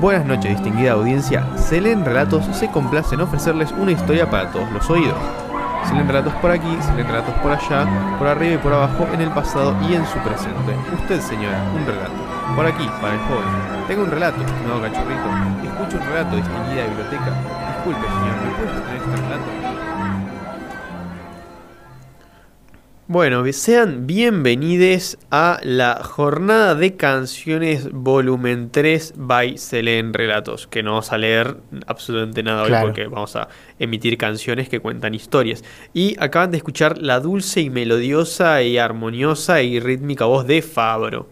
[0.00, 1.46] Buenas noches, distinguida audiencia.
[1.56, 5.16] Selén Relatos se complace en ofrecerles una historia para todos los oídos.
[5.86, 7.86] Se leen relatos por aquí, se leen relatos por allá,
[8.18, 10.74] por arriba y por abajo, en el pasado y en su presente.
[10.94, 12.12] Usted, señora, un relato.
[12.56, 13.44] Por aquí, para el joven.
[13.86, 15.28] Tengo un relato, estimado cachorrito.
[15.62, 17.32] Escucho un relato, distinguida biblioteca.
[17.76, 19.83] Disculpe, señor, ¿me puede tener este relato?
[23.14, 30.90] Bueno, sean bienvenidos a la jornada de canciones volumen 3 by Selen Relatos, que no
[30.90, 33.46] vamos a leer absolutamente nada hoy porque vamos a
[33.78, 35.62] emitir canciones que cuentan historias.
[35.92, 41.28] Y acaban de escuchar la dulce y melodiosa y armoniosa y rítmica voz de Fabro.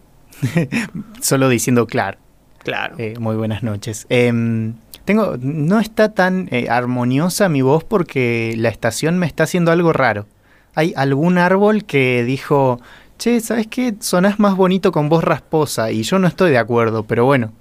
[1.19, 2.17] Solo diciendo claro.
[2.59, 2.95] Claro.
[2.97, 4.05] Eh, muy buenas noches.
[4.07, 9.73] Em, tengo, no está tan eh, armoniosa mi voz porque la estación me está haciendo
[9.73, 10.27] algo raro
[10.75, 12.79] hay algún árbol que dijo,
[13.17, 13.95] che, ¿sabes qué?
[13.99, 15.91] Sonás más bonito con voz rasposa.
[15.91, 17.51] Y yo no estoy de acuerdo, pero bueno,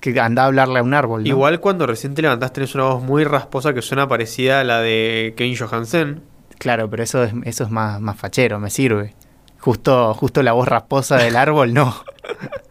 [0.00, 1.26] que anda a hablarle a un árbol.
[1.26, 4.80] Igual cuando recién te levantás tenés una voz muy rasposa que suena parecida a la
[4.80, 6.22] de Kevin Johansen.
[6.58, 9.14] Claro, pero eso es, eso es más, más fachero, me sirve.
[9.58, 11.94] Justo, justo la voz rasposa del árbol, no.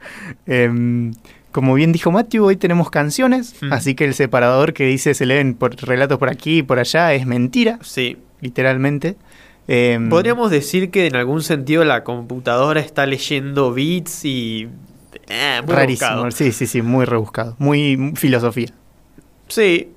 [0.45, 1.13] Em,
[1.51, 5.53] como bien dijo Matthew, hoy tenemos canciones, así que el separador que dice se leen
[5.53, 7.79] por relatos por aquí y por allá es mentira.
[7.81, 8.17] Sí.
[8.39, 9.17] Literalmente.
[9.67, 14.67] Em, Podríamos decir que en algún sentido la computadora está leyendo bits y...
[15.27, 18.69] Eh, Rarísimo, sí, sí, sí, muy rebuscado, muy filosofía.
[19.47, 19.91] Sí.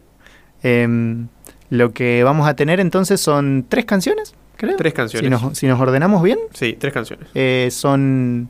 [0.62, 1.28] Em,
[1.70, 4.76] lo que vamos a tener entonces son tres canciones, creo.
[4.76, 5.40] Tres canciones.
[5.54, 6.38] Si nos, ordenamos bien.
[6.52, 7.28] Sí, tres canciones.
[7.34, 8.48] Eh, son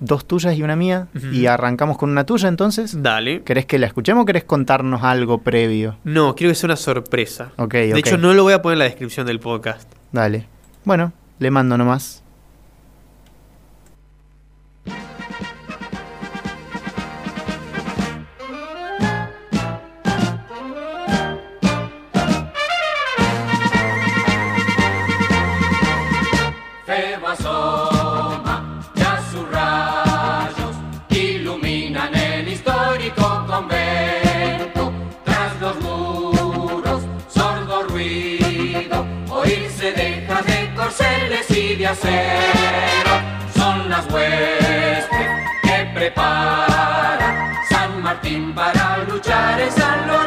[0.00, 1.08] dos tuyas y una mía.
[1.32, 3.02] Y arrancamos con una tuya entonces.
[3.02, 3.42] Dale.
[3.42, 5.96] ¿Querés que la escuchemos o querés contarnos algo previo?
[6.04, 7.52] No, quiero que sea una sorpresa.
[7.56, 9.88] Ok, De hecho, no lo voy a poner en la descripción del podcast.
[10.12, 10.46] Dale.
[10.84, 12.22] Bueno, le mando nomás.
[43.54, 45.04] Son las huestes
[45.62, 50.21] que prepara San Martín para luchar en San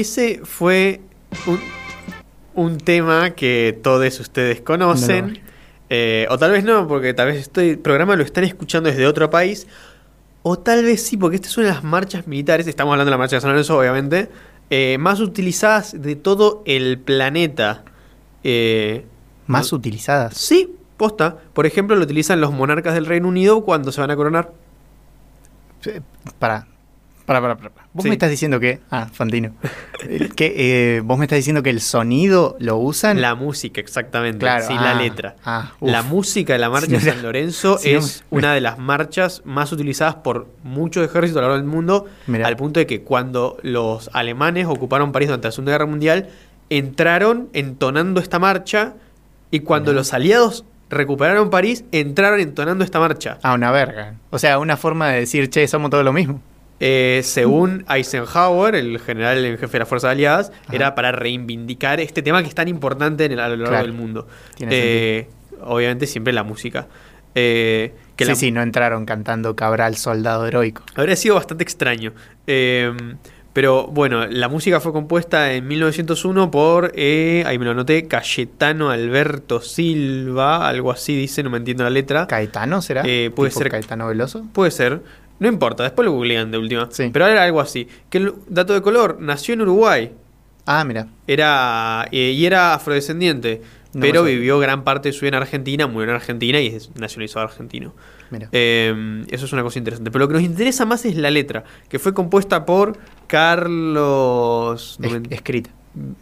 [0.00, 1.00] ese fue
[1.46, 1.60] un,
[2.54, 5.32] un tema que todos ustedes conocen.
[5.34, 5.48] No
[5.90, 9.30] Eh, o tal vez no, porque tal vez este programa lo están escuchando desde otro
[9.30, 9.66] país.
[10.42, 13.12] O tal vez sí, porque esta es una de las marchas militares, estamos hablando de
[13.12, 14.28] la marcha de San Lorenzo, obviamente,
[14.70, 17.84] eh, más utilizadas de todo el planeta.
[18.44, 19.04] Eh,
[19.46, 20.36] Más no- utilizadas.
[20.36, 21.38] Sí, posta.
[21.54, 24.52] Por ejemplo, lo utilizan los monarcas del Reino Unido cuando se van a coronar.
[26.38, 26.66] Para.
[27.28, 27.70] Para, para, para.
[27.92, 28.08] Vos Sí.
[28.08, 28.80] me estás diciendo que.
[28.90, 29.52] Ah, Fantino.
[30.34, 30.54] Que,
[30.96, 33.20] eh, vos me estás diciendo que el sonido lo usan.
[33.20, 34.38] La música, exactamente.
[34.38, 35.36] Claro, sí, la ah, letra.
[35.44, 38.54] ah, la música de la marcha de Si no San Lorenzo si no es una
[38.54, 42.06] de las marchas más utilizadas por muchos ejércitos a lo largo del mundo,
[42.42, 46.28] al punto de que cuando los alemanes ocuparon París durante la Segunda Guerra Mundial,
[46.70, 48.94] entraron entonando esta marcha
[49.50, 53.38] y cuando los aliados recuperaron París, entraron entonando esta marcha.
[53.42, 54.14] Ah, una verga.
[54.30, 56.40] O sea, una forma de decir, che, somos todos lo mismo.
[56.80, 60.76] Eh, según Eisenhower, el general en jefe de las Fuerzas Aliadas, Ajá.
[60.76, 63.86] era para reivindicar este tema que es tan importante en el- a lo largo Claro.
[63.86, 64.28] del mundo.
[64.60, 65.28] Eh,
[65.62, 66.86] obviamente siempre la música.
[67.34, 70.82] Eh, que sí, la- sí, no entraron cantando Cabral, soldado heroico.
[70.94, 72.12] Habría sido bastante extraño.
[72.46, 72.92] Eh,
[73.52, 78.90] pero bueno, la música fue compuesta en 1901 por, eh, ahí me lo anoté, Cayetano
[78.90, 82.26] Alberto Silva, algo así dice, no me entiendo la letra.
[82.28, 83.02] ¿Caetano será?
[83.04, 84.44] Eh, puede ¿Tipo ser- Caetano Veloso?
[84.52, 85.00] Puede ser.
[85.38, 86.88] No importa, después lo googlean de última.
[86.90, 87.10] Sí.
[87.12, 87.86] Pero era algo así.
[88.10, 90.12] Que el dato de color, nació en Uruguay.
[90.66, 91.08] Ah, mira.
[91.26, 93.62] Era eh, y era afrodescendiente,
[93.94, 96.90] No pero vivió gran parte de su vida en Argentina, murió en Argentina y es
[96.96, 97.94] nacionalizado argentino.
[98.30, 98.48] Mira.
[98.52, 100.10] Eh, eso es una cosa interesante.
[100.10, 104.98] Pero lo que nos interesa más es la letra, que fue compuesta por Carlos.
[105.02, 105.70] Es- escrita.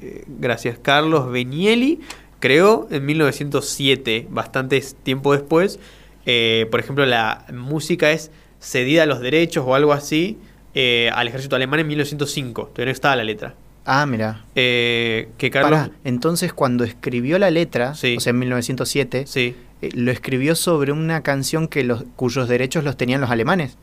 [0.01, 2.01] eh, gracias, Carlos Benieli.
[2.39, 5.79] Creó en 1907, bastante tiempo después.
[6.27, 8.31] Eh, por ejemplo, la música es
[8.67, 10.39] cedida a los derechos o algo así
[10.75, 12.65] eh, al ejército alemán en 1905.
[12.73, 13.55] Todavía no estaba la letra.
[13.85, 14.45] Ah, mira.
[14.57, 15.71] Eh, que Carlos.
[15.71, 18.17] Pará, entonces cuando escribió la letra, Sí.
[18.17, 19.55] o sea, en 1907, Sí.
[19.83, 23.79] eh, lo escribió sobre una canción que los, cuyos derechos los tenían los alemanes.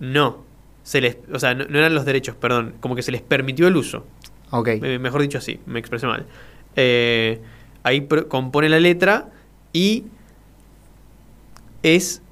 [0.00, 0.44] No.
[0.82, 2.74] Se les, o sea, no, no eran los derechos, perdón.
[2.80, 4.04] Como que se les permitió el uso.
[4.50, 4.68] Ok.
[4.68, 6.26] Eh, mejor dicho así, me expresé mal.
[7.84, 9.28] Ahí compone la letra
[9.72, 10.04] y
[11.82, 12.22] es...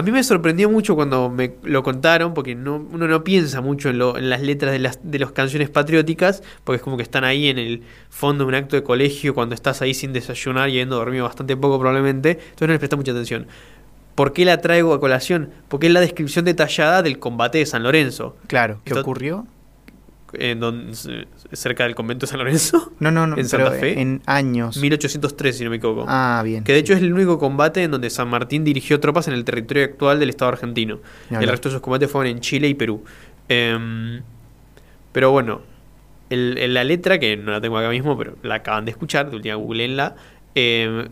[0.00, 3.90] A mí me sorprendió mucho cuando me lo contaron, porque no, uno no piensa mucho
[3.90, 7.02] en, lo- en las letras de las de las canciones patrióticas, porque es como que
[7.02, 10.70] están ahí en el fondo de un acto de colegio, cuando estás ahí sin desayunar
[10.70, 13.46] y habiendo dormido bastante poco probablemente, entonces no les presta mucha atención.
[14.14, 15.50] ¿Por qué la traigo a colación?
[15.68, 18.80] Porque es la descripción detallada del combate de San Lorenzo, Claro.
[18.84, 19.46] ¿Qué Esto- ocurrió?
[20.34, 20.94] En donde,
[21.52, 22.92] cerca del convento de San Lorenzo.
[23.00, 23.36] No, no, no.
[23.36, 24.00] ¿En Santa Fe?
[24.00, 24.76] En años.
[24.76, 26.04] 1803, si no me equivoco.
[26.08, 26.64] Ah, bien.
[26.64, 29.44] que de hecho es el único combate en donde San Martín dirigió tropas en el
[29.44, 30.98] territorio actual del Estado argentino.
[31.30, 33.04] El resto de sus combates fueron en Chile y Perú.
[33.48, 34.22] Em,
[35.12, 35.62] pero bueno,
[36.30, 39.28] el- el- la letra, que no la tengo acá mismo, pero la acaban de escuchar,
[39.30, 40.14] de última googleenla,
[40.54, 41.08] em,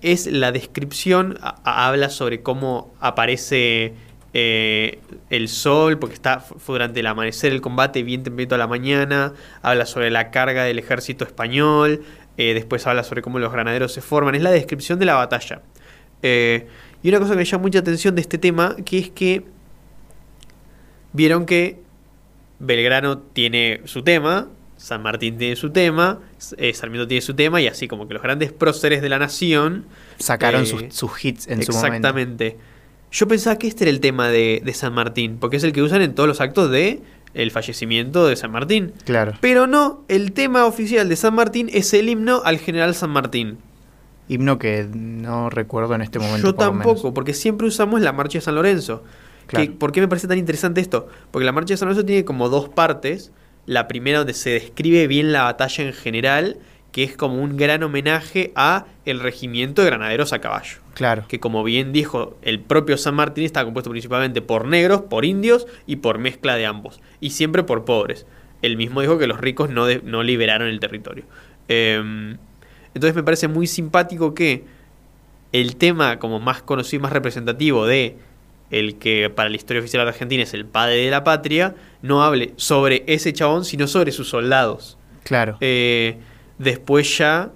[0.00, 3.94] es la descripción, a- a- habla sobre cómo aparece
[4.34, 8.66] eh, el sol, porque está, fue durante el amanecer el combate, bien tempranito a la
[8.66, 12.02] mañana, habla sobre la carga del ejército español,
[12.38, 15.62] eh, después habla sobre cómo los granaderos se forman, es la descripción de la batalla.
[16.22, 16.66] Eh,
[17.02, 19.44] y una cosa que me llama mucha atención de este tema, que es que
[21.12, 21.80] vieron que
[22.58, 26.20] Belgrano tiene su tema, San Martín tiene su tema,
[26.56, 29.84] eh, Sarmiento tiene su tema, y así como que los grandes próceres de la nación
[30.18, 31.96] Sacaron sus, sus hits en su momento.
[31.96, 32.56] Exactamente.
[33.12, 35.82] Yo pensaba que este era el tema de, de San Martín, porque es el que
[35.82, 37.00] usan en todos los actos de
[37.34, 38.92] el fallecimiento de San Martín.
[39.04, 39.32] Claro.
[39.40, 43.58] Pero no, el tema oficial de San Martín es el himno al general San Martín.
[44.28, 46.46] Himno que no recuerdo en este momento.
[46.48, 46.86] Yo por lo menos.
[46.86, 49.02] tampoco, porque siempre usamos la marcha de San Lorenzo.
[49.46, 49.66] Claro.
[49.66, 51.08] Que- ¿Por qué me parece tan interesante esto?
[51.30, 53.32] Porque la marcha de San Lorenzo tiene como dos partes.
[53.66, 56.58] La primera donde se describe bien la batalla en general,
[56.92, 60.78] que es como un gran homenaje a el regimiento de granaderos a caballo.
[60.94, 61.24] Claro.
[61.28, 65.66] que como bien dijo el propio San Martín está compuesto principalmente por negros, por indios
[65.86, 68.26] y por mezcla de ambos, y siempre por pobres.
[68.60, 71.24] Él mismo dijo que los ricos no, de- no liberaron el territorio.
[71.68, 72.36] Em,
[72.94, 74.64] entonces me parece muy simpático que
[75.52, 78.16] el tema como más conocido y más representativo de
[78.70, 82.22] el que para la historia oficial de Argentina es el padre de la patria, no
[82.22, 84.96] hable sobre ese chabón, sino sobre sus soldados.
[85.24, 85.58] Claro.
[85.60, 86.16] Eh,
[86.58, 87.50] después ya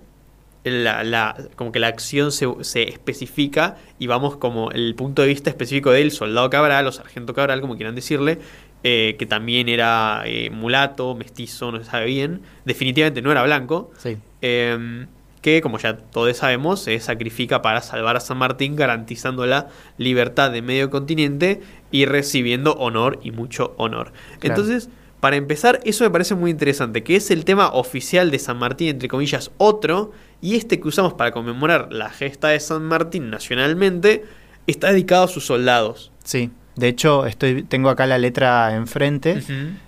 [0.71, 5.29] la, la- como que la acción se, se especifica y vamos como el punto de
[5.29, 8.39] vista específico del soldado Cabral o sargento Cabral, como quieran decirle,
[8.85, 13.91] eh, que también era eh, mulato, mestizo, no se sabe bien, definitivamente no era blanco,
[13.99, 14.17] sí.
[14.43, 15.07] eh,
[15.43, 20.51] que como ya todos sabemos se sacrifica para salvar a San Martín garantizando la libertad
[20.51, 21.61] de medio continente
[21.93, 24.13] y recibiendo honor y mucho honor.
[24.41, 24.61] Claro.
[24.61, 24.89] Entonces,
[25.21, 28.89] Para empezar, eso me parece muy interesante, que es el tema oficial de San Martín,
[28.89, 34.25] entre comillas, otro, y este que usamos para conmemorar la gesta de San Martín nacionalmente,
[34.67, 36.13] está dedicado a sus soldados.
[36.25, 39.43] Sí, de hecho estoy, tengo acá la letra enfrente.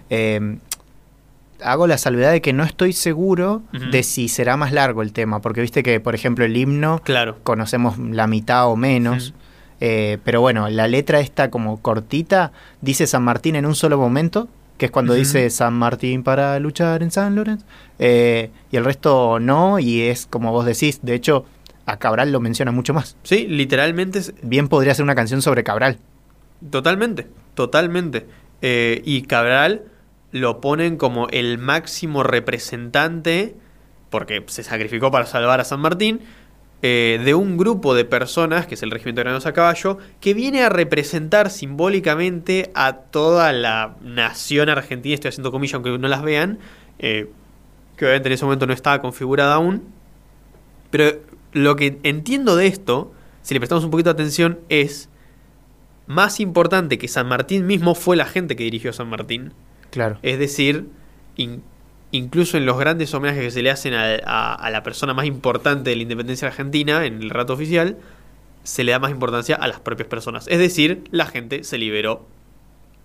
[0.08, 0.56] Eh,
[1.62, 5.40] hago la salvedad de que no estoy seguro de si será más largo el tema,
[5.40, 7.37] porque viste que, por ejemplo, el himno Claro.
[7.42, 9.35] conocemos la mitad o menos.
[9.80, 14.49] Eh, pero bueno, la letra esta como cortita dice San Martín en un solo momento,
[14.78, 17.66] que es cuando dice San Martín para luchar en San Lorenzo,
[17.99, 21.44] eh, y el resto no, y es como vos decís, de hecho
[21.85, 23.16] a Cabral lo menciona mucho más.
[23.23, 25.99] Sí, literalmente es Bien podría ser una canción sobre Cabral.
[26.70, 28.26] Totalmente, totalmente.
[28.62, 29.85] Eh, y Cabral
[30.30, 33.56] lo ponen como el máximo representante,
[34.11, 36.20] porque se sacrificó para salvar a San Martín,
[36.80, 40.32] eh, de un grupo de personas, que es el Regimiento de Granados a Caballo, que
[40.32, 46.23] viene a representar simbólicamente a toda la nación argentina, estoy haciendo comillas aunque no las
[46.23, 46.61] vean,
[47.00, 47.30] eh,
[47.97, 49.87] que obviamente en ese momento no estaba configurada aún.
[50.90, 51.18] Pero
[51.52, 55.08] lo que entiendo de esto, si le prestamos un poquito de atención, es
[56.06, 59.52] más importante que San Martín mismo fue la gente que dirigió San Martín.
[59.90, 60.18] Claro.
[60.23, 60.87] Es decir,
[62.12, 65.27] incluso en los grandes homenajes que se le hacen a, a- a la persona más
[65.27, 67.97] importante de la independencia argentina, en el rato oficial,
[68.65, 70.47] se le da más importancia a las propias personas.
[70.49, 72.27] Es decir, la gente se liberó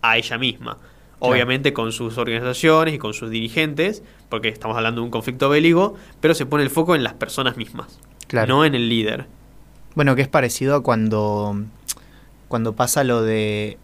[0.01, 0.77] a ella misma.
[1.19, 5.93] Obviamente con sus organizaciones y con sus dirigentes, porque estamos hablando de un conflicto bélico,
[6.19, 8.53] pero se pone el foco en las personas mismas, Claro.
[8.55, 9.25] no en el líder.
[9.95, 11.55] Bueno, que es parecido a cuando
[12.53, 13.79] cuando pasa lo de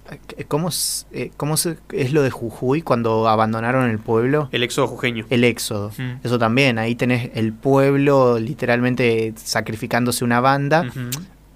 [0.48, 4.48] ¿cómo, es- eh, cómo es lo de Jujuy cuando abandonaron el pueblo?
[4.52, 5.26] El éxodo jujeño.
[5.32, 5.90] El éxodo.
[5.98, 6.24] Mm.
[6.24, 10.86] Eso también, ahí tenés el pueblo literalmente sacrificándose una banda,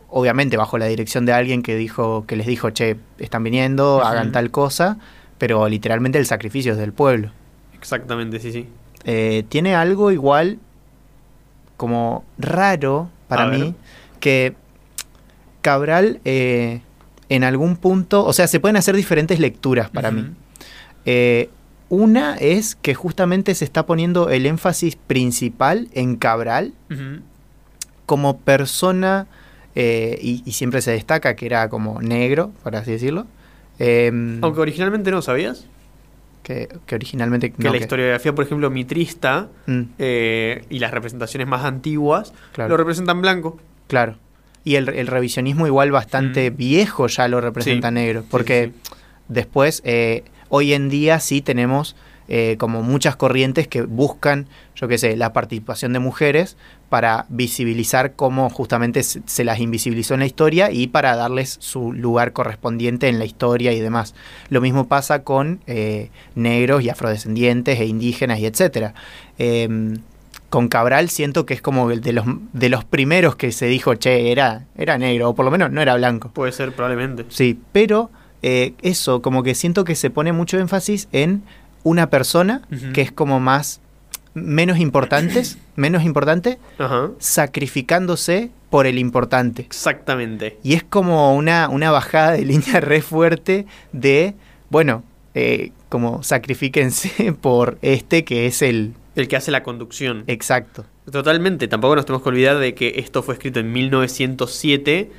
[0.09, 4.31] obviamente bajo la dirección de alguien que dijo que les dijo, "Che, están viniendo, hagan
[4.31, 4.97] tal cosa",
[5.37, 7.29] pero literalmente el sacrificio es del pueblo.
[7.75, 8.67] Exactamente, sí, sí.
[9.03, 10.57] Eh, tiene algo igual
[11.77, 13.59] como raro para A ver.
[13.59, 13.75] mí
[14.19, 14.55] que
[15.61, 16.81] Cabral eh,
[17.29, 20.25] en algún punto, o sea, se pueden hacer diferentes lecturas para mí.
[21.05, 21.49] Eh,
[21.89, 26.73] una es que justamente se está poniendo el énfasis principal en Cabral
[28.05, 29.27] como persona,
[29.75, 33.25] eh, y, y siempre se destaca que era como negro, por así decirlo.
[33.79, 35.65] em, Aunque originalmente no sabías.
[36.43, 37.51] que, que originalmente...
[37.51, 42.33] Que no, la que- historiografía, por ejemplo, mitrista Mm, eh, y las representaciones más antiguas
[42.51, 42.69] Claro.
[42.71, 43.57] lo representan blanco.
[43.87, 44.17] Claro.
[44.63, 46.55] Y el, el revisionismo igual bastante Mm.
[46.57, 47.93] viejo ya lo representa Sí.
[47.95, 48.23] negro.
[48.29, 48.91] Porque sí,
[49.27, 51.95] después, eh, hoy en día sí tenemos
[52.29, 56.55] eh, como muchas corrientes que buscan, yo qué sé, la participación de mujeres
[56.87, 61.91] para visibilizar cómo justamente se, se las invisibilizó en la historia y para darles su
[61.91, 64.15] lugar correspondiente en la historia y demás.
[64.49, 68.93] Lo mismo pasa con eh, negros y afrodescendientes e indígenas y etcétera.
[69.37, 69.97] Em,
[70.53, 73.95] con Cabral siento que es como el de los, de los primeros que se dijo,
[73.95, 76.29] che, era, era negro, o por lo menos no era blanco.
[76.29, 77.25] Puede ser, probablemente.
[77.29, 78.11] Sí, pero
[78.43, 81.41] eh, eso, como que siento que se pone mucho énfasis en
[81.81, 82.61] una persona
[82.93, 83.81] que es como más,
[84.35, 87.09] menos importantes, menos importante, Ajá.
[87.17, 89.63] sacrificándose por el importante.
[89.63, 90.59] Exactamente.
[90.61, 94.35] Y es como una, una bajada de línea re fuerte de,
[94.69, 100.23] bueno, eh, como sacrifíquense por este que es el El que hace la conducción.
[100.27, 100.85] exacto.
[101.11, 101.67] Totalmente.
[101.67, 105.11] Tampoco nos tenemos que olvidar de que esto fue escrito en 1907.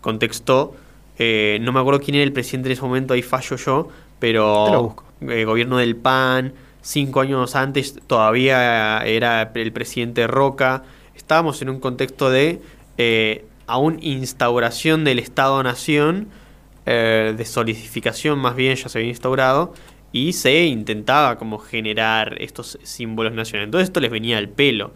[0.00, 0.74] Contexto.
[1.18, 3.88] eh, no me acuerdo quién era el presidente en ese momento, ahí fallo yo.
[4.18, 4.64] Pero.
[4.66, 5.04] Te lo busco.
[5.20, 6.54] eh, gobierno del PAN.
[6.82, 10.84] Cinco años antes todavía era el presidente Roca.
[11.14, 12.60] Estábamos en un contexto de.
[12.98, 16.28] eh, aún instauración del Estado-Nación.
[16.86, 19.74] eh, de solidificación más bien ya se había instaurado.
[20.16, 23.66] Y se intentaba como generar estos símbolos nacionales.
[23.66, 24.94] Entonces esto les venía al pelo.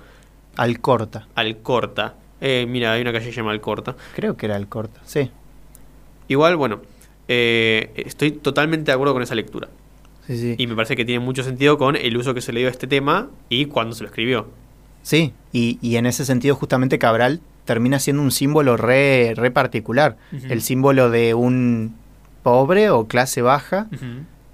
[0.56, 1.28] Alcorta.
[1.34, 2.14] Alcorta.
[2.40, 3.96] Eh, mira, hay una calle que se llama Alcorta.
[4.14, 5.30] Creo que era Alcorta, sí.
[6.28, 6.80] Igual, bueno,
[7.28, 9.68] eh, estoy totalmente de acuerdo con esa lectura.
[10.26, 10.54] Sí, sí.
[10.56, 12.72] Y me parece que tiene mucho sentido con el uso que se le dio a
[12.72, 14.48] este tema y cuando se lo escribió.
[15.02, 20.16] Sí, y, y en ese sentido justamente Cabral termina siendo un símbolo re, re particular.
[20.48, 21.94] El símbolo de un
[22.42, 23.86] pobre o clase baja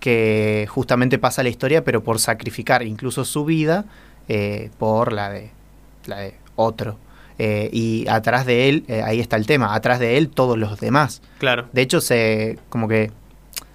[0.07, 3.87] que justamente pasa la historia, pero por sacrificar incluso su vida
[4.29, 5.51] eh, por la de,
[6.07, 6.97] la de otro.
[7.41, 10.79] Eh, y atrás de él, eh, ahí está el tema, atrás de él todos los
[10.79, 11.23] demás.
[11.39, 11.67] Claro.
[11.73, 13.11] De hecho, se como que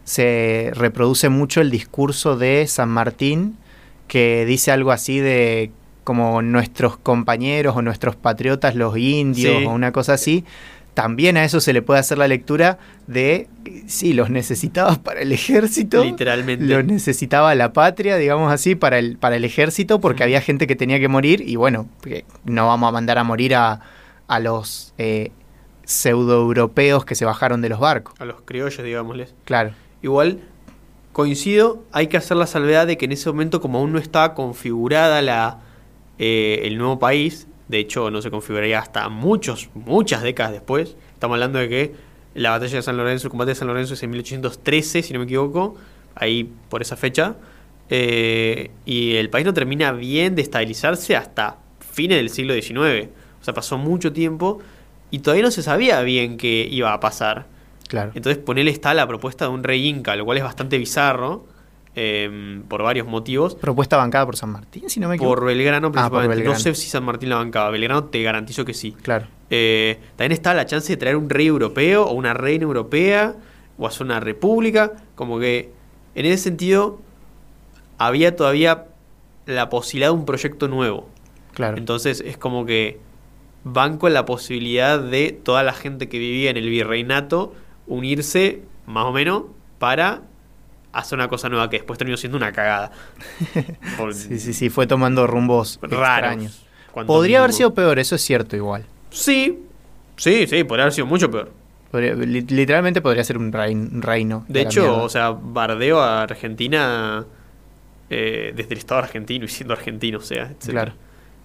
[0.06, 3.58] se reproduce mucho el discurso de San Martín
[4.08, 5.72] que dice algo así de
[6.06, 9.66] como nuestros compañeros o nuestros patriotas, los indios Sí.
[9.66, 10.46] o una cosa así,
[10.94, 13.48] también a eso se le puede hacer la lectura de,
[13.88, 16.04] sí, los necesitabas para el ejército.
[16.04, 16.66] Literalmente.
[16.66, 20.76] Los necesitaba la patria, digamos así, para el, para el ejército, porque había gente que
[20.76, 21.88] tenía que morir y bueno,
[22.44, 23.82] no vamos a mandar a morir a,
[24.28, 25.32] a los eh,
[25.86, 28.14] pseudoeuropeos que se bajaron de los barcos.
[28.20, 29.34] A los criollos, digámosles.
[29.46, 29.72] Claro,
[30.02, 30.40] Igual,
[31.12, 34.34] coincido, hay que hacer la salvedad de que en ese momento, como aún no estaba
[34.34, 35.60] configurada la,
[36.18, 41.36] eh, el nuevo país, de hecho no se configuraría hasta muchos, muchas décadas después, estamos
[41.36, 41.96] hablando de que
[42.36, 45.20] la batalla de San Lorenzo, el combate de San Lorenzo es en 1813, si no
[45.20, 45.76] me equivoco,
[46.14, 47.38] ahí por esa fecha,
[47.90, 53.10] eh, y el país no termina bien de estabilizarse hasta fines del siglo XIX,
[53.42, 54.60] o sea, pasó mucho tiempo
[55.10, 57.48] y todavía no se sabía bien qué iba a pasar.
[57.88, 58.12] claro.
[58.16, 61.46] Entonces ponele está la propuesta de un rey inca, lo cual es bastante bizarro
[61.96, 63.56] eh, por varios motivos.
[63.56, 65.36] Propuesta bancada por San Martín, si no me equivoco.
[65.36, 66.36] Por Belgrano Ah, por principalmente.
[66.36, 66.54] Belgrano.
[66.54, 67.70] No sé si San Martín la bancaba.
[67.70, 68.94] Belgrano te garantizo que sí.
[69.02, 73.36] Claro, Eh, también está la chance de traer un rey europeo o una reina europea
[73.78, 74.94] o hacer una república.
[75.16, 75.72] Como que
[76.16, 77.00] en ese sentido
[77.98, 78.86] había todavía
[79.46, 81.10] la posibilidad de un proyecto nuevo.
[81.54, 81.78] claro.
[81.78, 83.00] Entonces es como que
[83.64, 87.54] banco la posibilidad de toda la gente que vivía en el virreinato
[87.88, 89.44] unirse más o menos
[89.78, 90.22] para
[90.94, 92.92] hacer una cosa nueva que después terminó siendo una cagada.
[93.98, 96.66] Por- sí, sí, sí, fue tomando rumbos Raros.
[97.08, 98.86] Podría haber sido peor, eso es cierto igual.
[99.12, 99.60] Sí,
[100.18, 101.52] sí, sí, podría haber sido mucho peor.
[101.92, 104.46] Podría- literalmente podría ser un, rein- un reino.
[104.48, 107.26] De hecho, o sea, bardeo a Argentina
[108.10, 110.70] eh, desde el Estado argentino y siendo argentino, o sea, etc.
[110.70, 110.94] Claro.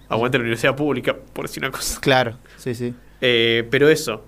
[0.09, 1.99] Aguante la universidad pública, por decir una cosa.
[2.01, 2.93] Claro, sí, sí.
[3.21, 4.23] Eh, pero eso,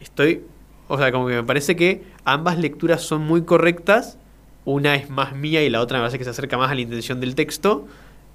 [0.00, 0.42] estoy.
[0.86, 4.18] O sea, como que me parece que ambas lecturas son muy correctas.
[4.64, 6.80] Una es más mía y la otra me parece que se acerca más a la
[6.80, 7.86] intención del texto.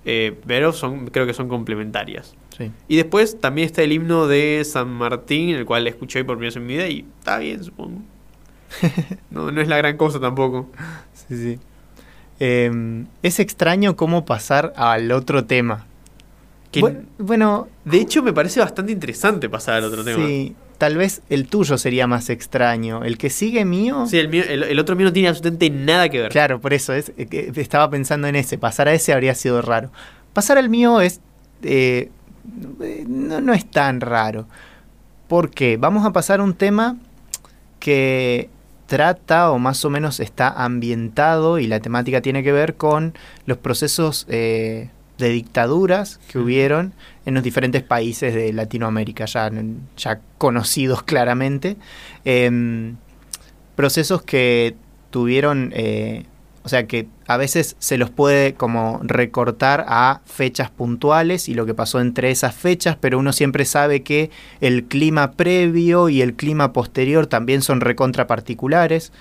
[0.05, 2.33] eh, pero son, creo que son complementarias.
[2.57, 2.71] sí.
[2.87, 6.49] Y después también está el himno de San Martín, el cual escuché hoy por primera
[6.49, 8.01] vez en mi vida y está bien, supongo.
[9.31, 10.69] No, no es la gran cosa tampoco.
[11.13, 11.59] Sí, sí.
[12.39, 15.85] Eh, es extraño cómo pasar al otro tema.
[16.73, 20.25] Bu- bueno, de hecho, me parece bastante interesante pasar al otro tema.
[20.25, 23.03] sí, tal vez el tuyo sería más extraño.
[23.03, 26.09] El que sigue mío, Sí, el, mío- el- el otro mío no tiene absolutamente nada
[26.09, 26.31] que ver.
[26.31, 28.57] claro, por eso es, eh, que estaba pensando en ese.
[28.57, 29.91] Pasar a ese habría sido raro.
[30.33, 31.21] Pasar al mío es
[31.61, 32.09] eh,
[32.81, 34.47] eh, no, no es tan raro.
[35.27, 36.95] Porque vamos a pasar a un tema
[37.79, 38.49] que
[38.87, 43.13] trata o más o menos está ambientado y la temática tiene que ver con
[43.45, 46.93] los procesos eh, de dictaduras que hubieron
[47.25, 49.51] en los diferentes países de Latinoamérica, ya,
[49.97, 51.77] ya conocidos claramente.
[52.25, 52.95] Em,
[53.75, 54.75] procesos que
[55.11, 56.25] tuvieron, eh,
[56.63, 61.65] o sea, que a veces se los puede como recortar a fechas puntuales y lo
[61.65, 66.33] que pasó entre esas fechas, pero uno siempre sabe que el clima previo y el
[66.33, 69.11] clima posterior también son recontra particulares.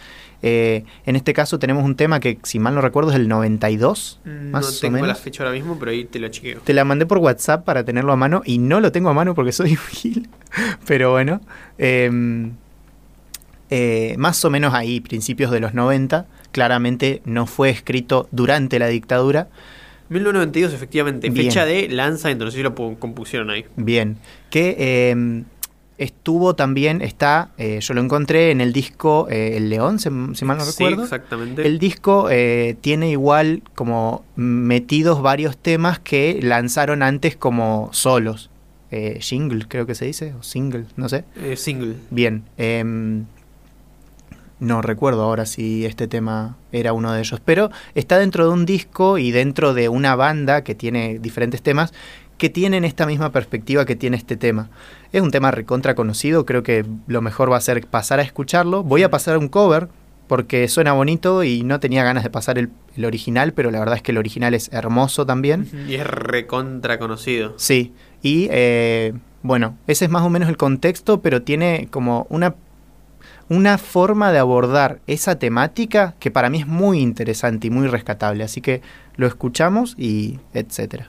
[0.42, 4.20] Eh, en este caso tenemos un tema que, si mal no recuerdo, es el 92.
[4.24, 6.60] Mm, más no o tengo la fecha ahora mismo, pero ahí te lo chequeo.
[6.60, 9.34] Te la mandé por WhatsApp para tenerlo a mano y no lo tengo a mano
[9.34, 10.28] porque soy un gil.
[10.86, 11.40] Pero bueno,
[11.76, 12.52] em,
[13.70, 16.26] eh, más o menos ahí, principios de los 90.
[16.52, 19.48] Claramente no fue escrito durante la dictadura.
[20.08, 21.28] 1992, efectivamente.
[21.28, 21.46] Bien.
[21.48, 22.46] Fecha de lanzamiento.
[22.46, 23.66] No sé si lo pu- compusieron ahí.
[23.76, 24.16] Bien.
[24.48, 25.44] Que em,
[25.98, 30.44] estuvo también, está, eh, yo lo encontré en el disco eh, El León, si, si
[30.44, 31.02] mal no Sí, recuerdo.
[31.04, 31.66] exactamente.
[31.66, 38.48] El disco eh, tiene igual como metidos varios temas que lanzaron antes como solos.
[38.90, 41.24] Eh, jingle, creo que se dice, o single, no sé.
[41.36, 41.96] Eh, single.
[42.10, 42.44] Bien.
[42.56, 43.24] em,
[44.60, 48.66] no recuerdo ahora si este tema era uno de ellos, pero está dentro de un
[48.66, 51.92] disco y dentro de una banda que tiene diferentes temas
[52.38, 54.70] que tienen esta misma perspectiva que tiene este tema.
[55.12, 58.82] Es un tema recontra conocido, creo que lo mejor va a ser pasar a escucharlo.
[58.84, 59.88] Voy a pasar un cover
[60.28, 63.96] porque suena bonito y no tenía ganas de pasar el, el original, pero la verdad
[63.96, 65.68] es que el original es hermoso también.
[65.88, 67.54] Y es recontra conocido.
[67.56, 72.54] Sí, y eh, bueno, ese es más o menos el contexto, pero tiene como una,
[73.48, 78.44] una forma de abordar esa temática que para mí es muy interesante y muy rescatable.
[78.44, 78.82] Así que
[79.16, 81.08] lo escuchamos y etcétera.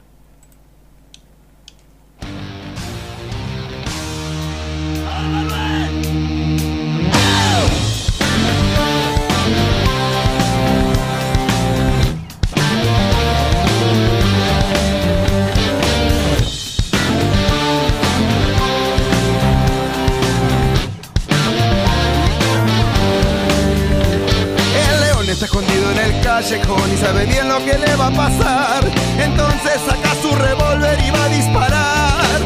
[26.42, 28.84] Callejón y sabe bien lo que le va a pasar.
[29.20, 32.40] Entonces saca su revólver y va a disparar.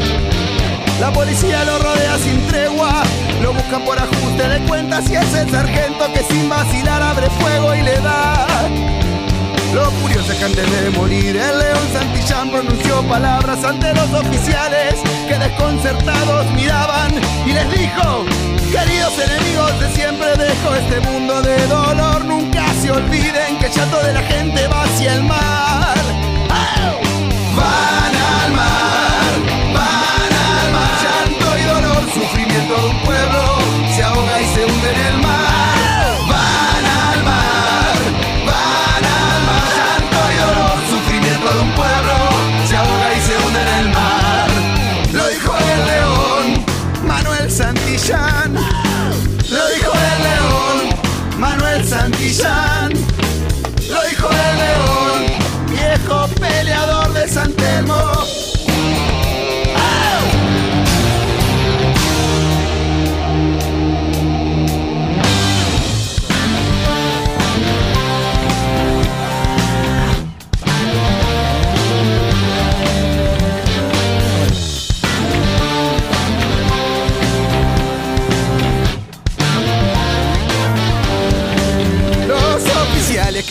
[1.00, 3.02] La policía lo rodea sin tregua,
[3.40, 7.74] lo buscan por ajuste de cuentas y es el sargento que sin vacilar abre fuego
[7.74, 8.46] y le da.
[9.72, 14.94] Lo curioso es que antes de morir el león Santillán pronunció palabras ante los oficiales
[15.28, 17.12] que desconcertados miraban
[17.46, 18.24] y les dijo,
[18.74, 24.02] queridos enemigos de siempre dejo este mundo de dolor, nunca se olviden que el llanto
[24.02, 25.96] de la gente va hacia el mar.
[26.50, 26.98] ¡Au!
[27.58, 29.32] Van al mar,
[29.78, 33.42] van al mar, llanto y dolor, sufrimiento de un pueblo,
[33.94, 35.23] se ahoga y se hunde en el mar.
[51.94, 52.73] Manuel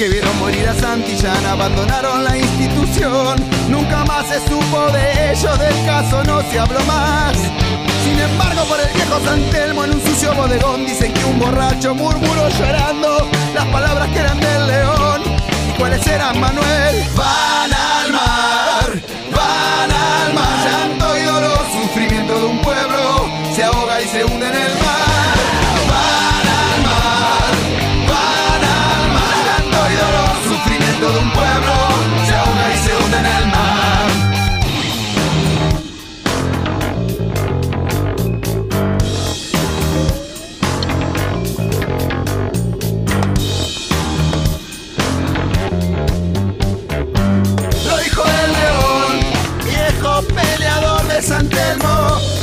[0.04, 3.38] que vieron morir a Santillán abandonaron la institución.
[3.70, 7.38] Nunca más se supo de ello, del caso no se habló más.
[8.04, 11.96] Sin embargo, por el viejo San Telmo en un sucio bodegón dicen que un borracho
[11.96, 15.22] murmuró llorando las palabras que eran del león.
[15.70, 17.06] ¿Y cuáles eran, Manuel?
[17.16, 19.02] Van al mar,
[19.34, 19.63] van
[51.80, 52.43] de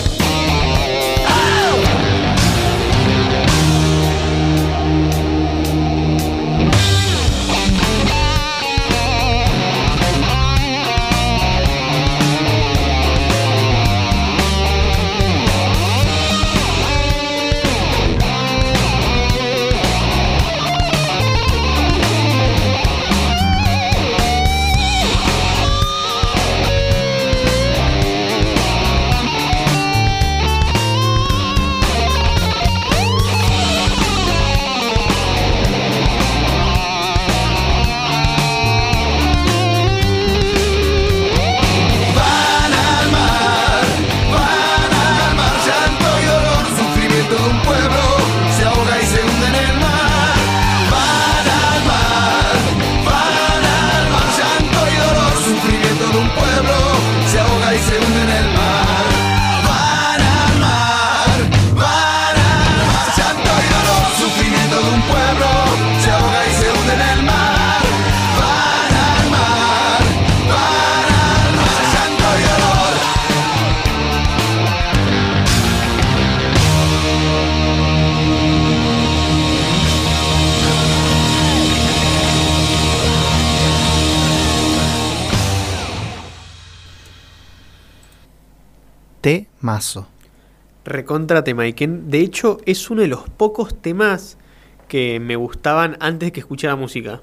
[89.71, 90.09] Temazo.
[90.85, 91.67] Recontra tema.
[91.67, 94.37] Y que de hecho es uno de los pocos temas
[94.89, 97.21] que me gustaban antes de que escuchara música.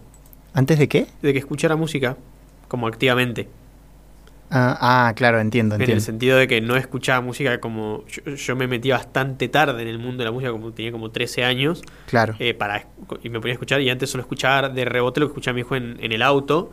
[0.53, 1.07] ¿Antes de qué?
[1.21, 2.17] De que escuchara música,
[2.67, 3.49] como activamente.
[4.49, 4.77] Ah,
[5.09, 8.05] ah, claro, entiendo, En el sentido de que no escuchaba música como.
[8.07, 11.11] Yo, yo me metí bastante tarde en el mundo de la música, como tenía como
[11.11, 11.81] 13 años.
[12.05, 12.35] Claro.
[12.39, 12.87] eh, para,
[13.23, 13.81] y me ponía a escuchar.
[13.81, 16.71] Y antes solo escuchaba de rebote lo que escuchaba mi hijo en, en el auto.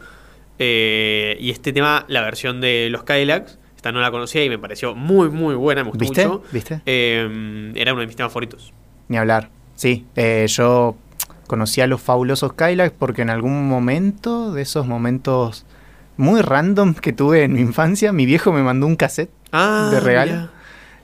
[0.61, 4.59] eh, y este tema, la versión de los Cadillacs, esta no la conocía y me
[4.59, 5.85] pareció muy, muy buena.
[5.85, 6.27] Me gustó ¿Viste?
[6.27, 6.43] mucho.
[6.53, 6.81] ¿Viste?
[6.87, 8.73] Eh, era uno de mis temas favoritos.
[9.09, 9.51] Ni hablar.
[9.75, 10.97] Sí, eh, yo
[11.47, 15.67] conocí a los fabulosos Kylax porque en algún momento, de esos momentos
[16.17, 20.01] muy random que tuve en mi infancia, mi viejo me mandó un cassette Ah, de
[20.01, 20.49] regalo.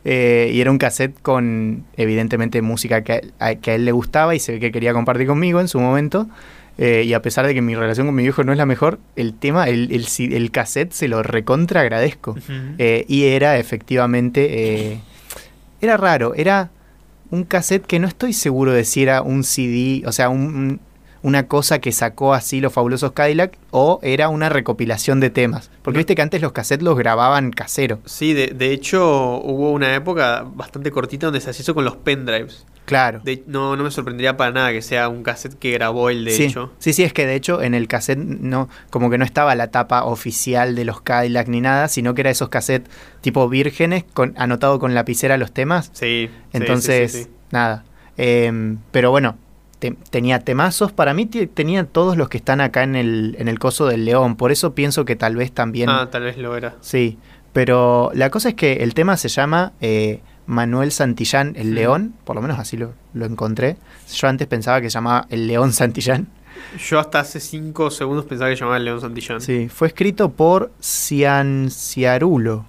[0.06, 3.84] Eh, y era un cassette con, evidentemente, música que a, él- a- que a él
[3.84, 6.26] le gustaba y se ve que quería compartir conmigo en su momento.
[6.78, 8.98] Eh, y a pesar de que mi relación con mi viejo no es la mejor,
[9.16, 12.36] el tema, el, el, el cassette se lo recontra agradezco.
[12.78, 14.92] Eh, y era efectivamente.
[14.92, 15.00] eh,
[15.82, 16.70] era raro, era
[17.30, 20.80] un cassette que no estoy seguro de si era un CD, o sea, un, un-
[21.22, 25.70] una cosa que sacó así los fabulosos Cadillac o era una recopilación de temas.
[25.82, 27.98] Porque viste que antes los cassettes los grababan casero.
[28.06, 31.96] Sí, de, de hecho hubo una época bastante cortita donde se hacía eso con los
[31.96, 32.64] pendrives.
[32.90, 33.20] Claro.
[33.24, 36.32] De- no, no me sorprendería para nada que sea un cassette que grabó él, de
[36.32, 36.44] sí.
[36.44, 36.72] hecho.
[36.78, 39.70] sí, sí, es que de hecho en el cassette no, como que no estaba la
[39.70, 42.90] tapa oficial de los Cadillac ni nada, sino que era esos cassettes
[43.22, 45.90] tipo vírgenes, con, anotado con lapicera los temas.
[45.94, 46.28] Sí.
[46.52, 47.84] Entonces, sí, nada.
[48.16, 49.36] Em, pero bueno,
[49.78, 50.92] te- tenía temazos.
[50.92, 54.04] Para mí te- tenía todos los que están acá en el, en el coso del
[54.04, 54.36] león.
[54.36, 55.88] Por eso pienso que tal vez también.
[55.88, 56.74] Ah, tal vez lo era.
[56.82, 57.16] Sí.
[57.52, 61.74] Pero la cosa es que el tema se llama eh, Manuel Santillán el.
[61.74, 62.14] León.
[62.24, 63.76] Por lo menos así lo, lo encontré.
[64.12, 66.28] Yo antes pensaba que se llamaba El León Santillán.
[66.88, 69.40] Yo hasta hace 5 segundos pensaba que se llamaba León Santillán.
[69.40, 69.68] Sí.
[69.68, 72.64] Fue escrito por Cianciarulo.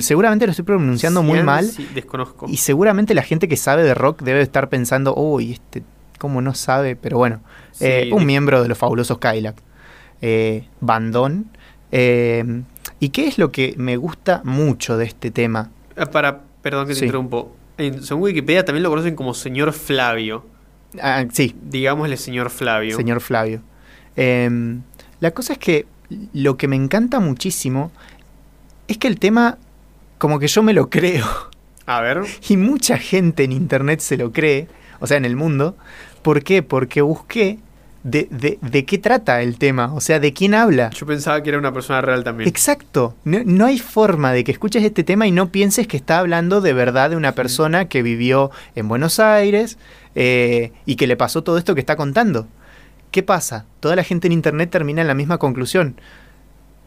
[0.00, 1.64] Seguramente lo estoy pronunciando muy mal.
[1.66, 2.46] sí, desconozco.
[2.48, 5.84] Y seguramente la gente que sabe de rock debe estar pensando, uy, este,
[6.18, 6.96] ¿cómo no sabe?
[6.96, 7.40] Pero bueno,
[7.72, 9.56] Sí, eh, un de- miembro de los fabulosos Cadillac.
[10.22, 11.46] Eh, bandón.
[11.92, 12.62] Eh,
[12.98, 15.70] ¿Y qué es lo que me gusta mucho de este tema?
[15.96, 17.04] Ah, Para, perdón que te Sí.
[17.06, 17.54] interrumpo.
[17.78, 20.44] En, según Wikipedia también lo conocen como señor Flavio.
[21.00, 22.96] Ah, sí, Digámosle señor Flavio.
[22.96, 23.60] señor Flavio.
[24.16, 24.78] Eh,
[25.20, 25.86] la cosa es que
[26.32, 27.90] lo que me encanta muchísimo
[28.88, 29.58] es que el tema,
[30.18, 31.26] como que yo me lo creo.
[31.86, 32.22] A ver.
[32.48, 34.68] Y mucha gente en internet se lo cree,
[35.00, 35.76] o sea, en el mundo.
[36.22, 36.62] ¿Por qué?
[36.62, 37.58] Porque busqué
[38.08, 40.90] de, de- de qué trata el tema, o sea, de quién habla.
[40.90, 42.48] Yo pensaba que era una persona real también.
[42.48, 43.16] Exacto.
[43.24, 46.60] No, no hay forma de que escuches este tema y no pienses que está hablando
[46.60, 49.76] de verdad de una persona que vivió en Buenos Aires
[50.14, 52.46] eh, y que le pasó todo esto que está contando.
[53.10, 53.64] ¿Qué pasa?
[53.80, 55.96] Toda la gente en internet termina en la misma conclusión.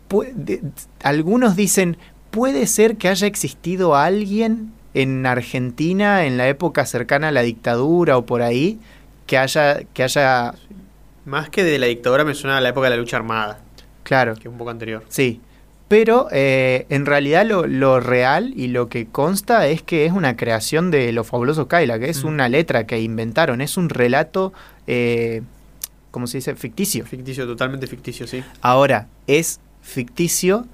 [0.10, 0.62] Pu- de-
[1.03, 1.97] algunos dicen,
[2.32, 8.17] puede ser que haya existido alguien en Argentina en la época cercana a la dictadura
[8.17, 8.79] o por ahí
[9.27, 10.53] que haya, que haya,
[11.29, 13.59] Más que de la dictadura me suena a la época de la lucha armada,
[14.03, 15.03] claro, que es un poco anterior.
[15.09, 15.41] Sí,
[15.87, 20.35] pero eh, en realidad lo, lo real y lo que consta es que es una
[20.35, 22.27] creación de los fabulosos Kyla, que es Mm.
[22.27, 24.53] una letra que inventaron, es un relato,
[24.87, 25.43] eh,
[26.11, 26.55] ¿cómo se dice?
[26.55, 27.05] Ficticio.
[27.05, 28.43] Ficticio, totalmente ficticio, sí.
[28.61, 30.65] Ahora, es ficticio,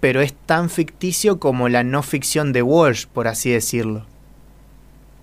[0.00, 4.06] pero es tan ficticio como la no ficción de Walsh, por así decirlo.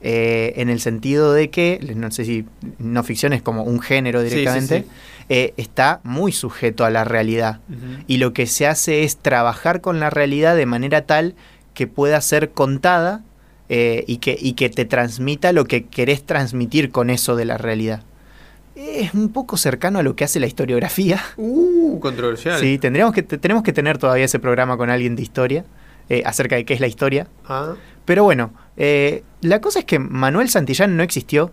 [0.01, 2.45] Eh, en el sentido de que, no sé si
[2.77, 4.87] no ficción es como un género Sí, sí, directamente, sí.
[5.27, 7.59] eh, está muy sujeto a la realidad
[8.07, 11.35] y lo que se hace es trabajar con la realidad de manera tal
[11.73, 13.23] que pueda ser contada
[13.67, 17.57] eh, y, que, y que te transmita lo que querés transmitir con eso de la
[17.57, 18.03] realidad.
[18.77, 21.21] Es un poco cercano a lo que hace la historiografía.
[21.35, 22.57] Uh, controversial.
[22.57, 25.65] Sí, tendríamos que, te- tenemos que tener todavía ese programa con alguien de historia
[26.09, 27.27] eh, acerca de qué es la historia.
[27.47, 31.51] Ah, Pero bueno, eh, la cosa es que Manuel Santillán no existió.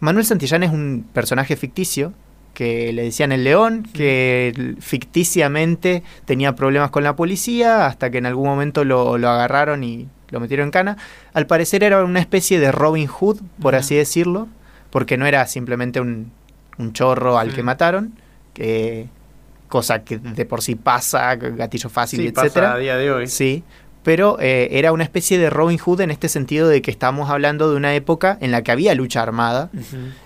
[0.00, 2.12] Manuel Santillán es un personaje ficticio
[2.54, 8.26] que le decían el león, que ficticiamente tenía problemas con la policía hasta que en
[8.26, 10.96] algún momento lo, lo agarraron y lo metieron en cana.
[11.34, 13.80] Al parecer era una especie de Robin Hood, por Ujú.
[13.80, 14.48] así decirlo,
[14.90, 16.30] porque no era simplemente un,
[16.78, 17.66] un chorro al que Ujú.
[17.66, 18.12] mataron,
[18.54, 19.06] que,
[19.68, 22.66] cosa que de por sí pasa, gatillo fácil, sí, etcétera.
[22.68, 23.26] pasa a día de hoy.
[23.26, 23.62] Sí,
[24.06, 27.68] pero eh, era una especie de Robin Hood en este sentido de que estamos hablando
[27.68, 29.68] de una época en la que había lucha armada,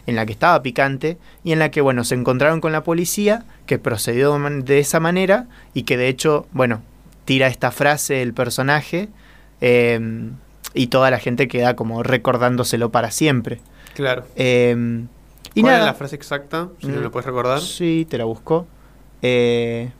[0.06, 3.44] en la que estaba picante y en la que, bueno, se encontraron con la policía,
[3.64, 6.82] que procedió de esa manera y que de hecho, bueno,
[7.24, 9.08] tira esta frase el personaje
[9.62, 9.98] eh,
[10.74, 13.62] y toda la gente queda como recordándoselo para siempre.
[13.94, 14.26] Claro.
[14.36, 14.76] Eh,
[15.54, 16.68] y ¿Cuál nada, es la frase exacta?
[16.82, 17.02] Si no Mm.
[17.04, 17.60] lo puedes recordar.
[17.62, 18.66] Sí, te la busco.
[19.22, 19.90] Eh,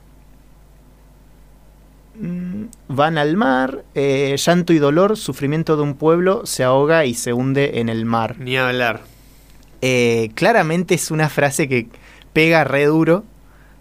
[2.88, 7.32] van al mar, eh, llanto y dolor, sufrimiento de un pueblo se ahoga y se
[7.32, 8.36] hunde en el mar.
[8.38, 9.02] Ni hablar.
[9.82, 11.88] Eh, claramente es una frase que
[12.32, 13.24] pega re duro,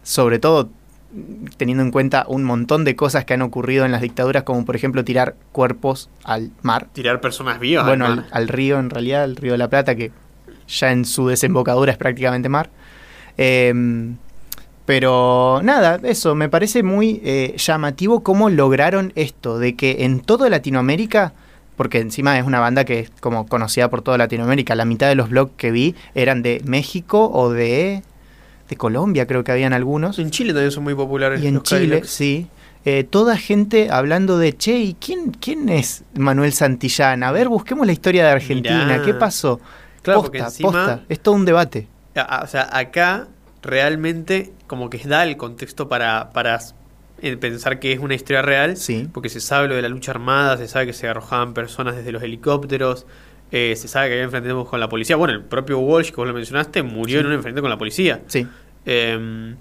[0.04, 0.70] sobre todo
[1.12, 4.64] mm, teniendo en cuenta un montón de cosas que han ocurrido en las dictaduras, como
[4.64, 6.88] por ejemplo tirar cuerpos al mar.
[6.94, 7.86] Tirar personas vivas.
[7.86, 8.28] bueno, al al, mar.
[8.32, 10.12] al río en realidad, al río de la Plata, que
[10.68, 12.70] ya en su desembocadura es prácticamente mar.
[13.38, 14.18] Em,
[14.90, 20.50] pero nada, eso, me parece muy eh, llamativo cómo lograron esto, de que en toda
[20.50, 21.32] Latinoamérica,
[21.78, 25.14] porque encima es una banda que es como conocida por toda Latinoamérica, la mitad de
[25.14, 28.02] los blogs que vi eran de México o de,
[28.68, 30.18] de Colombia, creo que habían algunos.
[30.18, 31.40] En Chile también son muy populares.
[31.44, 32.10] Y en los Chile, Cadillacs.
[32.10, 32.48] sí.
[32.84, 37.22] Eh, toda gente hablando de, che, ¿y quién, quién es Manuel Santillán?
[37.22, 38.86] A ver, busquemos la historia de Argentina.
[38.86, 39.04] Mirá.
[39.04, 39.60] ¿Qué pasó?
[40.02, 41.02] Claro, posta, encima- posta.
[41.10, 41.88] Es todo un debate.
[42.16, 43.28] A- a- O sea, acá
[43.62, 46.60] realmente como que da el contexto para, para
[47.22, 48.78] eh, pensar que es una historia real.
[48.78, 49.08] Sí.
[49.14, 52.12] Porque se sabe lo de la lucha armada, se sabe que se arrojaban personas desde
[52.12, 53.06] los helicópteros.
[53.52, 55.16] eh, se sabe que había enfrentamientos con la policía.
[55.16, 58.22] Bueno, el propio Walsh, que vos lo mencionaste, murió en un enfrentamiento con la policía.
[58.28, 58.46] Sí,
[58.86, 59.56] Eh,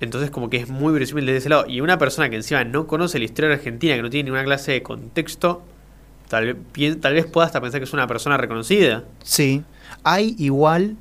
[0.00, 1.66] entonces como que es muy verosímil desde ese lado.
[1.68, 4.44] Y una persona que encima no conoce la historia de Argentina, que no tiene ninguna
[4.44, 5.62] clase de contexto,
[6.28, 6.56] tal,
[7.00, 9.04] tal vez pueda hasta pensar que es una persona reconocida.
[9.22, 9.62] sí.
[10.02, 10.96] Hay igual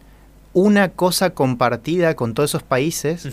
[0.53, 3.27] una cosa compartida con todos esos países.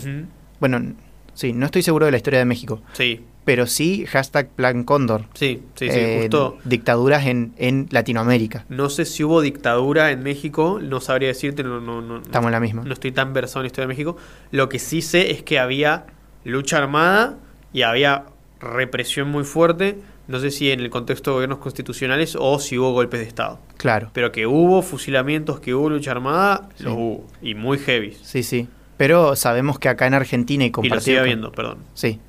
[0.59, 0.93] Bueno,
[1.33, 5.25] sí, no estoy seguro de la historia de México, Sí, pero sí hashtag Plan Cóndor.
[5.33, 6.57] sí, sí, sí, Eh, justo.
[6.65, 8.65] Dictaduras en, en Latinoamérica.
[8.69, 12.51] No sé si hubo dictadura en México, no sabría decirte, no, no, no, Estamos en
[12.51, 12.83] la misma.
[12.83, 14.17] no estoy tan versado en la historia de México.
[14.51, 16.05] Lo que sí sé es que había
[16.43, 17.37] lucha armada
[17.73, 18.25] y había
[18.59, 19.97] represión muy fuerte.
[20.27, 23.59] No sé si en el contexto de gobiernos constitucionales o si hubo golpes de Estado.
[23.81, 26.83] Claro, Pero que hubo fusilamientos, que hubo lucha armada, Sí.
[26.83, 27.25] los hubo.
[27.41, 28.15] Y muy heavy.
[28.21, 28.67] sí, sí.
[28.97, 31.77] Pero sabemos que acá en Argentina y Y lo compartido sigue con- habiendo, perdón.
[31.95, 32.19] Sí.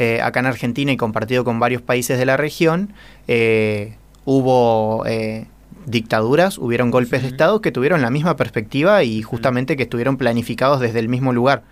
[0.00, 2.92] Eh, acá en Argentina y compartido con varios países de la región,
[3.28, 5.46] eh, hubo eh,
[5.86, 7.28] dictaduras, hubieron golpes de.
[7.28, 11.62] Estado que tuvieron la misma perspectiva y justamente que estuvieron planificados desde el mismo lugar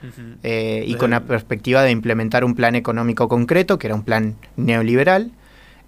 [0.45, 4.37] eh, y con la perspectiva de implementar un plan económico concreto, que era un plan
[4.57, 5.33] neoliberal,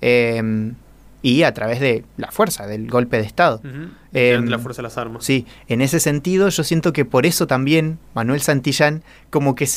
[0.01, 0.73] eh,
[1.23, 3.57] y a través de la fuerza, del golpe de Estado.
[3.65, 3.91] Ujú.
[4.13, 5.25] Em, la fuerza de las armas.
[5.25, 9.69] Sí, en ese sentido yo siento que por eso también Manuel Santillán, como que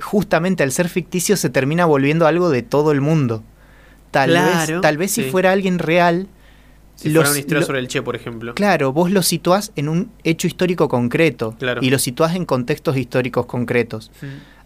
[0.00, 3.42] justamente al ser ficticio se termina volviendo algo de todo el mundo.
[4.10, 5.30] Tal Claro, vez, tal vez si sí.
[5.30, 6.26] fuera alguien real,
[6.96, 8.54] Si los- fuera una historia lo- sobre el Che, por ejemplo.
[8.54, 11.80] claro, vos lo situás en un hecho histórico concreto Claro.
[11.82, 14.10] y lo situás en contextos históricos concretos.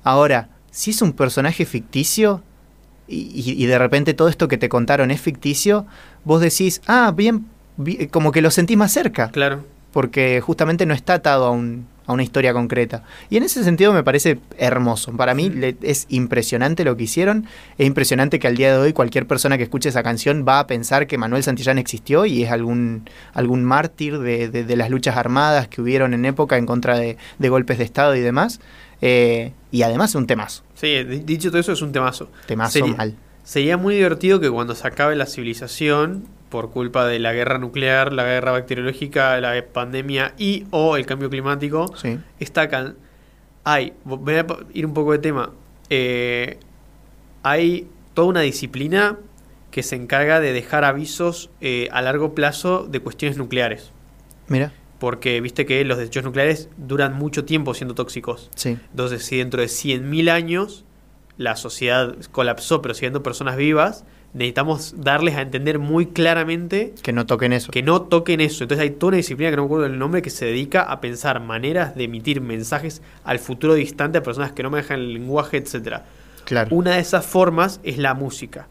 [0.02, 2.42] Ahora, si es un personaje ficticio
[3.06, 5.86] y, y- y de repente todo esto que te contaron es ficticio,
[6.24, 9.64] vos decís, ah, bien, vi- como que lo sentís más cerca Claro.
[9.92, 13.02] porque justamente no está atado a, un- a una historia concreta.
[13.30, 15.12] Y en ese sentido me parece hermoso.
[15.16, 17.46] Para mí le- es impresionante lo que hicieron.
[17.78, 20.66] Es impresionante que al día de hoy cualquier persona que escuche esa canción va a
[20.66, 25.16] pensar que Manuel Santillán existió y es algún, algún mártir de, de- de las luchas
[25.16, 28.60] armadas que hubieron en época en contra de, de golpes de Estado y demás.
[29.00, 30.62] Eh, y además es un temazo.
[30.74, 32.28] Sí, di- dicho todo eso, es un temazo.
[32.46, 33.14] Temazo Sería- mal.
[33.44, 38.12] Sería muy divertido que cuando se acabe la civilización, por culpa de la guerra nuclear,
[38.12, 42.18] la guerra bacteriológica, la pandemia y o el cambio climático, Sí.
[42.40, 42.96] esta can
[43.64, 45.50] hay, voy a ir un poco de tema,
[45.90, 46.58] eh,
[47.42, 49.18] hay toda una disciplina
[49.70, 53.90] que se encarga de dejar avisos eh, a largo plazo de cuestiones nucleares.
[54.48, 54.72] Mira.
[55.00, 58.50] Porque viste que los desechos nucleares duran mucho tiempo siendo tóxicos.
[58.54, 58.78] Sí.
[58.90, 60.83] Entonces, si dentro de 100.000 años
[61.36, 67.24] la sociedad colapsó, pero siguiendo personas vivas, necesitamos darles a entender muy claramente Que no
[67.26, 67.70] toquen eso.
[67.72, 68.64] que no toquen eso.
[68.64, 71.00] Entonces hay toda una disciplina que no me acuerdo el nombre que se dedica a
[71.00, 75.56] pensar maneras de emitir mensajes al futuro distante a personas que no manejan el lenguaje,
[75.56, 76.04] etcétera.
[76.44, 76.74] Claro.
[76.74, 78.68] Una de esas formas es la música.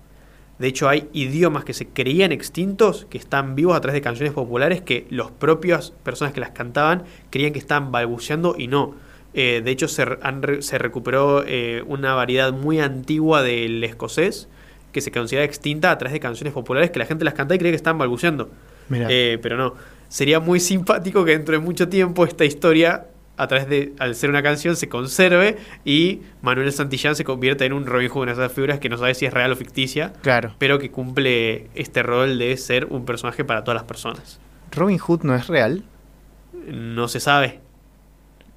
[0.60, 4.34] De hecho, hay idiomas que se creían extintos, que están vivos a través de canciones
[4.34, 8.93] populares que los propios personas que las cantaban creían que estaban balbuceando y no.
[9.34, 14.48] Eh, de hecho, se, han se recuperó eh, una variedad muy antigua del escocés
[14.91, 17.60] que se considera extinta a través de canciones populares que la gente las cantaba y
[17.60, 18.52] creía que estaban balbuceando.
[18.91, 19.74] Eh, pero no.
[20.08, 24.30] Sería muy simpático que dentro de mucho tiempo esta historia, a través de, al ser
[24.30, 28.43] una canción, se conserve y Manuel Santillán se convierta en un Robin Hood, una de
[28.43, 30.54] esas figuras que no sabe si es real o ficticia, claro.
[30.60, 34.39] pero que cumple este rol de ser un personaje para todas las personas.
[34.72, 35.84] Robin Hood no es real.
[36.67, 37.62] No se sabe.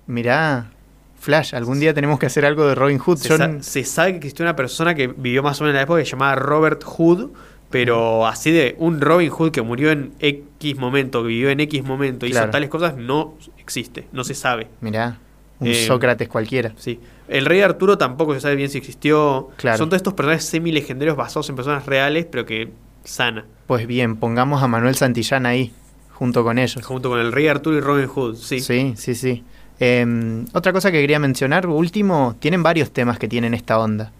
[0.06, 0.70] Mirá,
[1.18, 3.18] Flash, algún día tenemos que hacer algo de Robin Hood.
[3.18, 5.72] Se, Yo sa- n- se sabe que existió una persona que vivió más o menos
[5.72, 7.30] en la época que se llamaba Robert Hood,
[7.70, 11.82] pero así de un Robin Hood que murió en X momento, que vivió en X
[11.84, 14.68] momento, hizo tales cosas, no existe, no se sabe.
[14.80, 15.18] Mirá,
[15.58, 16.72] un Eh, Sócrates cualquiera.
[16.76, 17.00] Sí.
[17.28, 19.48] El rey Arturo tampoco se sabe bien si existió.
[19.56, 19.78] Claro.
[19.78, 22.70] Son todos estos personajes semi-legendarios basados en personas reales, pero que
[23.02, 23.44] sana.
[23.66, 25.72] Pues bien, pongamos a Manuel Santillán ahí,
[26.12, 26.84] junto con ellos.
[26.86, 28.60] Junto con el rey Arturo y Robin Hood, sí.
[28.60, 29.42] Sí, sí, sí.
[29.78, 34.12] Em, otra cosa que quería mencionar, último, tienen varios temas que tienen esta onda.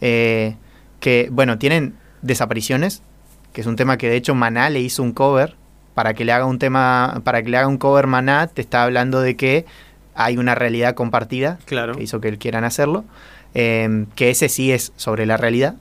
[0.00, 0.56] Eh,
[1.00, 3.02] que, bueno, tienen desapariciones,
[3.52, 5.54] que es un tema que de hecho Maná le hizo un cover.
[5.94, 8.82] Para que le haga un tema, para que le haga un cover Maná, te está
[8.82, 9.64] hablando de que
[10.14, 11.94] hay una realidad compartida Claro.
[11.94, 13.04] que hizo que quieran hacerlo.
[13.54, 15.76] em, que ese sí es sobre la realidad,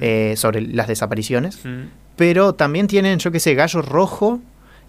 [0.00, 1.58] eh, sobre las desapariciones.
[2.16, 4.40] Pero también tienen, yo qué sé, Gallo Rojo.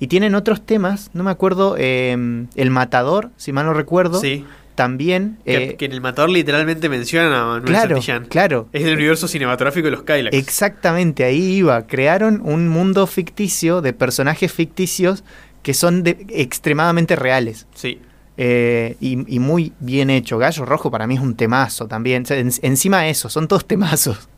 [0.04, 2.12] Y tienen otros temas, no me acuerdo, eh,
[2.56, 4.20] El Matador, si mal no recuerdo.
[4.20, 4.44] Sí.
[4.76, 5.38] También.
[5.46, 8.26] Que, eh, que en el matador literalmente mencionan a Manuel claro, Santillán.
[8.26, 8.68] claro.
[8.74, 10.36] Es del universo cinematográfico de los Kylax.
[10.36, 11.86] Exactamente, ahí iba.
[11.88, 15.24] Crearon un mundo ficticio de personajes ficticios
[15.62, 17.66] que son de- extremadamente reales.
[17.74, 18.00] Sí.
[18.36, 20.38] eh, y, y muy bien hecho.
[20.40, 22.24] Gallo Rojo para mí es un temazo también.
[22.24, 24.28] O sea, en- encima de eso, son todos temazos.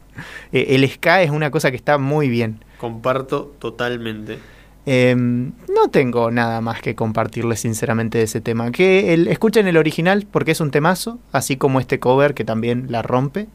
[0.53, 2.63] Eh, el ska es una cosa que está muy bien.
[2.77, 4.37] Comparto totalmente.
[4.85, 8.71] Em, no tengo nada más que compartirles sinceramente de ese tema.
[8.71, 12.87] Que el, escuchen el original porque es un temazo, así como este cover que también
[12.89, 13.47] la rompe.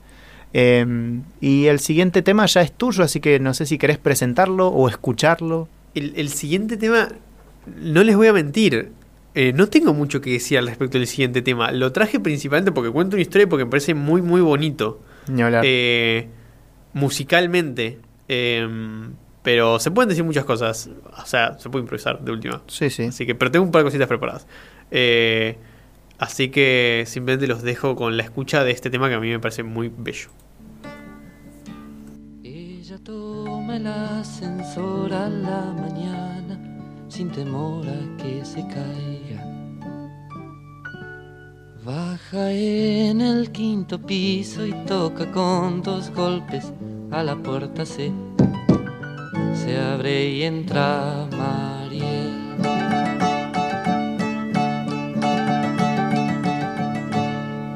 [0.52, 4.68] Em, y el siguiente tema ya es tuyo, así que no sé si querés presentarlo
[4.68, 5.68] o escucharlo.
[5.94, 7.08] El, el siguiente tema,
[7.80, 8.90] no les voy a mentir,
[9.34, 11.70] eh, no tengo mucho que decir al respecto del siguiente tema.
[11.70, 15.00] Lo traje principalmente porque cuento una historia y porque me parece muy, muy bonito.
[15.28, 15.62] Ni hablar.
[15.66, 16.28] Eh,
[16.92, 18.00] musicalmente.
[18.26, 19.12] Em,
[19.42, 20.90] pero se pueden decir muchas cosas.
[21.16, 22.62] O sea, se puede improvisar de última.
[22.66, 23.04] sí, sí.
[23.04, 24.46] Así que, pero tengo un par de cositas preparadas.
[24.90, 25.56] Eh,
[26.18, 29.38] así que simplemente los dejo con la escucha de este tema que a mí me
[29.38, 30.30] parece muy bello.
[32.42, 36.58] Ella toma el ascensor a la mañana
[37.08, 39.46] sin temor a que se caiga.
[41.82, 46.72] Baja en el quinto piso y toca con dos golpes
[47.10, 48.12] a la puerta se
[49.54, 52.30] se abre y entra Mariel.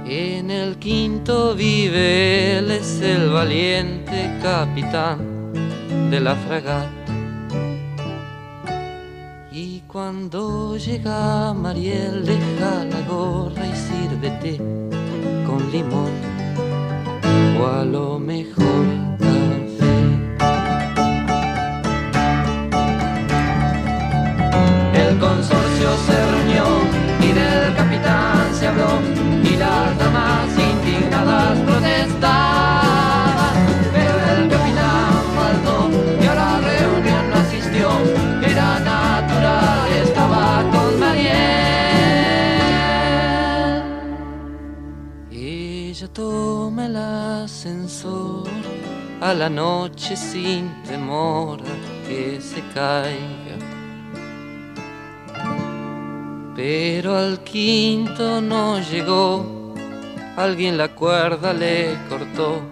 [0.06, 5.18] En el quinto vive él, es el valiente capitán
[6.10, 6.90] de la fragata.
[9.50, 14.58] Y cuando llega Mariel, deja la gorra y sírvete
[15.46, 16.10] con limón
[17.60, 19.03] o a lo mejor
[25.24, 26.66] consorcio se reunió
[27.26, 28.92] y del capitán se habló
[29.42, 33.54] y las damas indignadas protestaban.
[33.96, 35.76] Pero el capitán faltó
[36.22, 37.88] y a la reunión no asistió.
[38.50, 41.34] Era natural, estaba con Mariel.
[45.30, 48.48] Ella toma el ascensor
[49.20, 53.43] a la noche sin temor a que se caiga.
[56.56, 59.74] Pero al quinto no llegó,
[60.36, 62.62] alguien la cuerda le cortó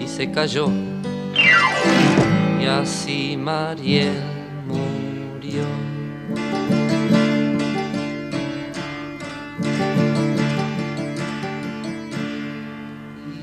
[0.00, 0.68] y se cayó.
[2.58, 4.22] Y así Mariel
[4.66, 5.64] murió.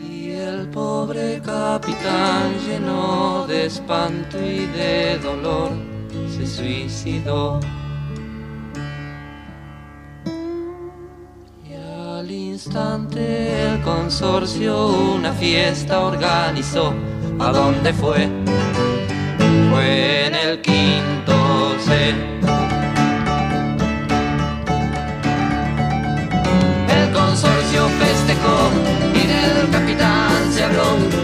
[0.10, 5.70] Y el pobre capitán lleno de espanto y de dolor
[6.36, 7.60] se suicidó.
[12.66, 16.94] Instante el consorcio una fiesta organizó.
[17.40, 18.28] ¿A dónde fue?
[19.72, 21.34] Fue en el quinto
[21.80, 22.10] C.
[27.00, 28.58] El consorcio festejó
[29.14, 31.19] y del capitán se habló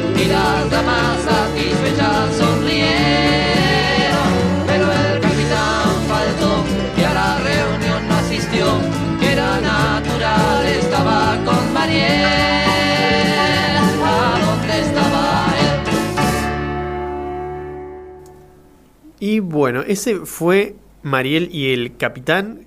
[19.35, 22.61] Y bueno, ese fue Mariel y el Capitán,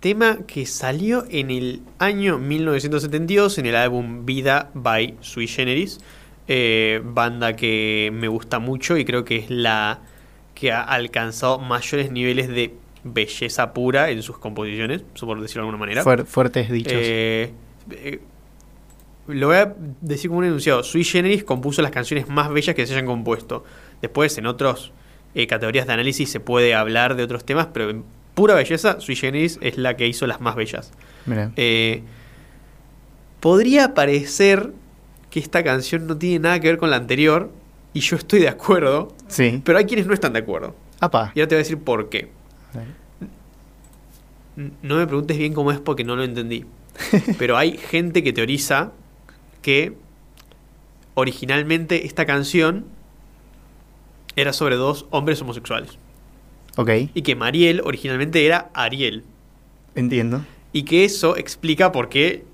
[0.00, 5.98] tema que salió en el año 1972 en el álbum Vida by Sui Generis,
[6.46, 10.00] eh, banda que me gusta mucho y creo que es la
[10.54, 15.78] que ha alcanzado mayores niveles de belleza pura en sus composiciones, por decirlo de alguna
[15.78, 16.04] manera.
[16.04, 16.92] Fuer- fuertes dichos.
[16.94, 17.50] Eh,
[17.92, 18.20] eh,
[19.26, 20.82] lo voy a decir como un enunciado.
[20.82, 23.64] Sui Generis compuso las canciones más bellas que se hayan compuesto.
[24.02, 24.44] Después, en
[25.34, 28.04] otras categorías de análisis, se puede hablar de otros temas, pero en
[28.34, 30.92] pura belleza, Sui Generis es la que hizo las más bellas.
[31.56, 32.02] Eh,
[33.40, 34.72] podría parecer
[35.30, 37.50] que esta canción no tiene nada que ver con la anterior,
[37.92, 39.60] y yo estoy de acuerdo, Sí.
[39.64, 40.74] pero hay quienes no están de acuerdo.
[41.00, 41.32] Apa.
[41.34, 42.30] Y ahora te voy a decir por qué.
[44.82, 46.66] No me preguntes bien cómo es porque no lo entendí.
[47.38, 48.92] Pero hay gente que teoriza
[49.62, 49.94] que
[51.14, 52.84] originalmente esta canción
[54.40, 55.98] era sobre dos hombres homosexuales.
[56.76, 59.24] Ok, Y que Mariel originalmente era Ariel.
[59.94, 60.44] entiendo.
[60.72, 62.44] Y que eso explica por qué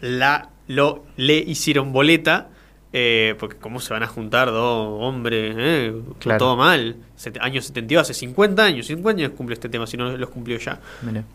[0.00, 2.48] la, lo, le hicieron boleta.
[2.94, 6.38] eh, porque cómo se van a juntar dos hombres, eh, Claro.
[6.38, 6.96] todo mal.
[7.16, 10.56] Set- años 72, hace 50 años, 50 años cumple este tema, si no los cumplió
[10.56, 10.80] ya.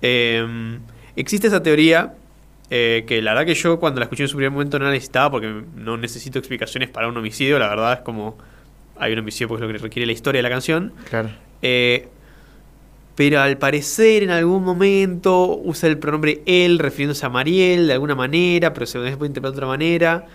[0.01, 0.79] Eh,
[1.15, 2.15] existe esa teoría
[2.71, 4.91] eh, que la verdad que yo cuando la escuché en su primer momento no la
[4.91, 8.35] necesitaba porque no necesito explicaciones para un homicidio, la verdad es como
[9.03, 10.93] hay un homicidio porque es lo que requiere la historia de la canción.
[11.09, 11.29] Claro.
[11.61, 12.07] Eh,
[13.15, 18.15] pero al parecer en algún momento usa el pronombre él refiriéndose a Mariel de alguna
[18.15, 20.25] manera, pero se después interpreta de otra manera.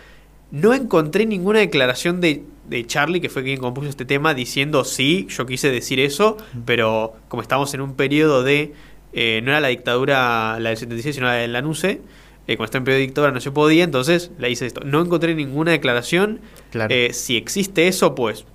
[0.53, 5.27] no encontré ninguna declaración de, de Charlie, que fue quien compuso este tema, diciendo sí,
[5.29, 8.73] yo quise decir eso, pero como estamos en un periodo de.
[9.13, 12.01] eh, no era la dictadura, la del 76, sino la de Lanuse.
[12.47, 14.81] Eh, como está en periodo de dictadura no se podía, entonces le hice esto.
[14.83, 16.41] No encontré ninguna declaración.
[16.71, 16.95] Claro.
[16.95, 18.47] Eh, si existe eso, pues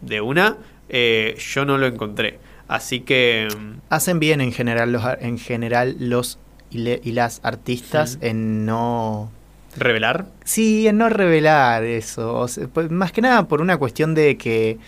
[0.00, 0.56] de una,
[0.88, 2.38] eh, yo no lo encontré.
[2.68, 3.48] Así que.
[3.56, 6.38] mm, Hacen bien en general los, en general los
[6.70, 9.30] y, le- y las artistas en no...
[9.76, 10.26] Revelar.
[10.44, 12.34] Sí, en no revelar eso.
[12.34, 14.78] O sea, pues, más que nada por una cuestión de que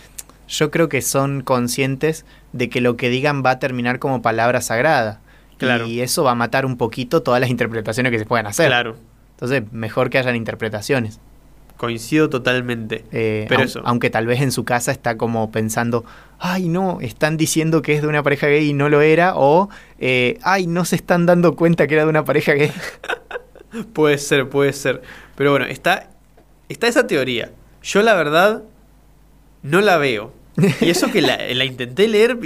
[0.49, 4.61] yo creo que son conscientes de que lo que digan va a terminar como palabra
[4.63, 5.21] sagrada.
[5.59, 5.87] Claro.
[5.87, 8.69] Y eso va a matar un poquito todas las interpretaciones que se puedan hacer.
[8.69, 8.97] Claro.
[9.33, 11.21] Entonces, mejor que hayan interpretaciones.
[11.79, 13.05] Coincido totalmente.
[13.13, 13.81] Eh, Pero aun- eso.
[13.85, 16.05] Aunque tal vez en su casa está como pensando,
[16.39, 19.71] ay no, están diciendo que es de una pareja gay y no lo era, o
[19.99, 22.71] eh, ay, no se están dando cuenta que era de una pareja gay.
[23.93, 25.03] Puede ser, puede ser.
[25.37, 26.11] Pero bueno, está,
[26.69, 27.53] está esa teoría.
[27.83, 28.63] Yo la verdad
[29.63, 30.33] no la veo.
[30.81, 32.37] Y eso que la, la intenté leer,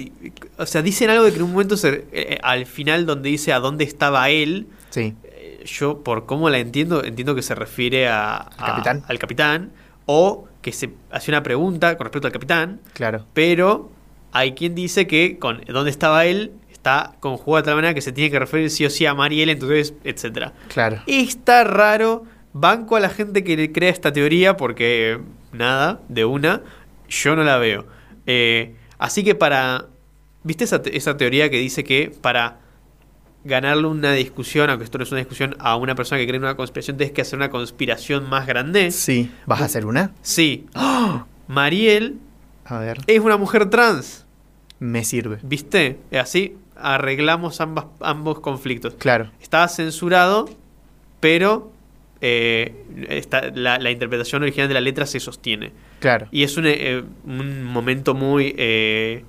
[0.59, 3.53] o sea, dicen algo de que en un momento, se- eh, al final donde dice
[3.55, 5.22] a dónde estaba él, Sí, eh,
[5.65, 9.03] yo por cómo la entiendo, entiendo que se refiere a, a- capitán?
[9.09, 9.73] al capitán,
[10.07, 13.27] o que se hace una pregunta con respecto al capitán, claro.
[13.35, 13.91] pero
[14.33, 18.13] hay quien dice que con dónde estaba él está conjugado de tal manera que se
[18.13, 20.53] tiene que referir sí o sí a Mariel, entonces, etcétera.
[20.69, 21.01] Claro.
[21.07, 22.25] Está raro.
[22.55, 25.19] Banco a la gente que le crea esta teoría porque
[25.53, 26.61] nada, de una,
[27.09, 27.87] yo no la veo.
[28.27, 29.87] Eh, así que para...
[30.45, 32.59] ¿Viste esa, te- esa teoría que dice que para
[33.45, 36.45] ganarle una discusión, aunque esto no es una discusión, a una persona que cree en
[36.45, 38.91] una conspiración, tienes que hacer una conspiración más grande?
[38.91, 39.31] Sí.
[39.47, 40.13] ¿Vas a hacer una?
[40.23, 40.67] Sí.
[41.49, 42.19] Mariel
[42.65, 44.27] A ver, es una mujer trans.
[44.79, 45.39] me sirve.
[45.43, 45.99] ¿Viste?
[46.19, 48.95] Así arreglamos ambas, ambos conflictos.
[48.95, 49.31] Claro.
[49.41, 50.49] Estaba censurado,
[51.21, 51.71] pero
[52.21, 52.75] eh,
[53.09, 55.73] está- la, la interpretación original de la letra se sostiene.
[56.01, 56.27] Claro.
[56.33, 58.55] Y es un, eh, un momento muy...
[58.57, 59.25] eh,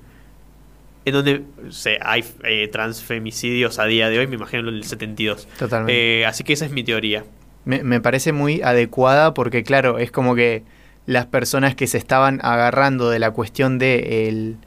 [1.06, 5.48] en donde se, hay eh, transfemicidios a día de hoy, me imagino en el 72.
[5.60, 6.22] Totalmente.
[6.22, 7.24] Eh, así que esa es mi teoría.
[7.66, 10.64] Me, me parece muy adecuada porque, claro, es como que
[11.06, 14.58] las personas que se estaban agarrando de la cuestión de, el,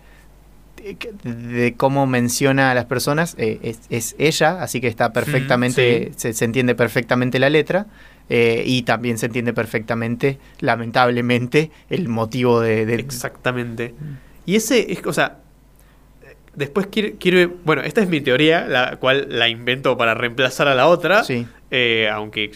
[1.24, 6.32] de, cómo menciona a las personas eh, es, es ella, así que está perfectamente, se,
[6.32, 7.86] se entiende perfectamente la letra
[8.28, 12.86] eh, y también se entiende perfectamente, lamentablemente, el motivo de...
[12.86, 13.94] de- Exactamente.
[14.44, 15.38] Y ese es, o sea,
[16.56, 20.74] después quiero, quiero- bueno, esta es mi teoría, la cual la invento para reemplazar a
[20.74, 21.46] la otra, Sí.
[21.70, 22.50] eh, aunque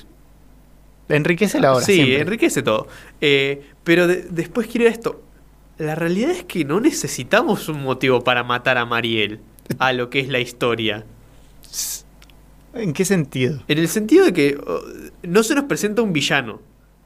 [1.09, 1.85] Enriquece la hora.
[1.85, 2.21] sí, siempre.
[2.21, 2.89] enriquece todo.
[3.21, 5.23] Eh, pero de- después a esto.
[5.79, 9.41] La realidad es que no necesitamos un motivo para matar a Mariel,
[9.79, 11.05] a lo que es la historia.
[12.75, 13.63] ¿En qué sentido?
[13.67, 14.81] En el sentido de que oh,
[15.23, 16.61] no se nos presenta un villano.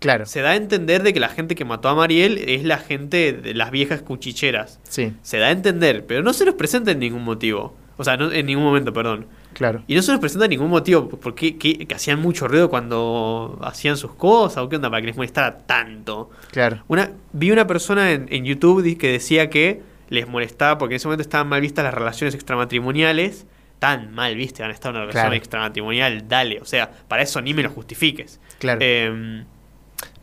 [0.04, 0.26] Claro.
[0.26, 3.32] Se da a entender de que la gente que mató a Mariel es la gente
[3.32, 4.78] de las viejas cuchicheras.
[4.82, 7.74] Sí, Se da a entender, pero no se nos presenta en ningún motivo.
[7.96, 9.26] O sea, no, en ningún momento, perdón.
[9.54, 9.82] claro.
[9.86, 13.96] Y no se nos presenta ningún motivo porque que, que hacían mucho ruido cuando hacían
[13.96, 16.28] sus cosas o qué onda para que les molestara tanto.
[16.50, 16.82] Claro.
[16.88, 19.80] Una, vi una persona en, en YouTube que decía que
[20.10, 23.46] les molestaba porque en ese momento estaban mal vistas las relaciones extramatrimoniales.
[23.78, 25.36] Tan mal viste, van a estar una relación Claro.
[25.36, 26.60] extramatrimonial, dale.
[26.60, 28.40] O sea, para eso ni me lo justifiques.
[28.58, 28.80] Claro.
[28.82, 29.44] Em,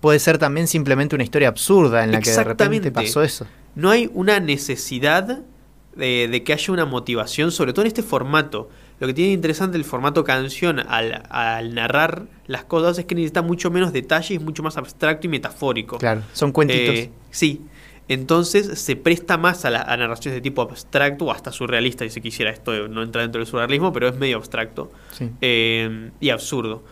[0.02, 3.48] Puede ser también simplemente una historia absurda en la que de repente pasó eso.
[3.76, 5.44] no hay una necesidad
[5.96, 8.70] de, de que haya una motivación, sobre todo en este formato.
[9.00, 13.42] Lo que tiene interesante el formato canción al, al narrar las cosas es que necesita
[13.42, 15.98] mucho menos detalle, es mucho más abstracto y metafórico.
[15.98, 16.96] Claro, son cuentitos.
[16.96, 17.62] Eh, sí.
[18.08, 22.10] Entonces se presta más a, la, a narraciones de tipo abstracto o hasta surrealista, si
[22.10, 22.52] se quisiera.
[22.52, 25.30] Esto no entra dentro del surrealismo, pero es medio abstracto sí.
[25.42, 26.84] eh, y absurdo.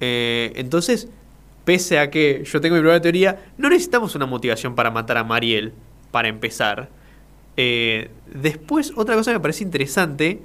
[0.00, 1.08] Eh, entonces,
[1.64, 5.24] pese a que yo tengo mi propia teoría, no necesitamos una motivación para matar a
[5.24, 5.72] Mariel,
[6.10, 6.88] para empezar.
[7.56, 10.40] Eh, después, otra cosa que me parece interesante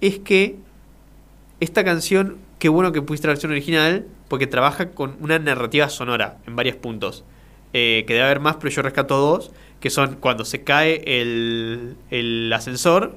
[0.00, 0.56] es que
[1.60, 6.38] esta canción, qué bueno que pusiste la versión original, porque trabaja con una narrativa sonora
[6.46, 7.24] en varios puntos.
[7.74, 9.50] Eh, que debe haber más, pero yo rescato dos,
[9.80, 13.16] que son cuando se cae el, el ascensor,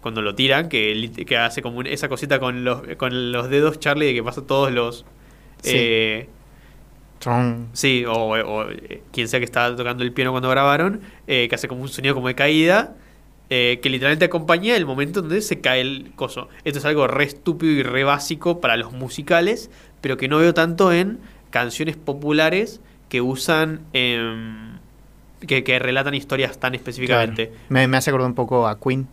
[0.00, 4.06] cuando lo tiran, que, que hace como esa cosita con los, con los dedos, Charlie,
[4.06, 5.04] de que pasa todos los...
[5.62, 5.72] Sí.
[5.74, 6.28] eh,
[7.72, 11.54] Sí, o, o, eh, quien sea que estaba tocando el piano cuando grabaron, eh, que
[11.54, 12.94] hace como un sonido como de caída,
[13.48, 16.48] eh, que literalmente acompaña el momento donde se cae el coso.
[16.64, 20.54] Esto es algo re estúpido y re básico para los musicales, pero que no veo
[20.54, 21.18] tanto en
[21.50, 24.78] canciones populares que usan, em,
[25.46, 27.48] que, que relatan historias tan específicamente.
[27.48, 27.64] Claro.
[27.68, 29.06] Me, me hace acordar un poco a Queen.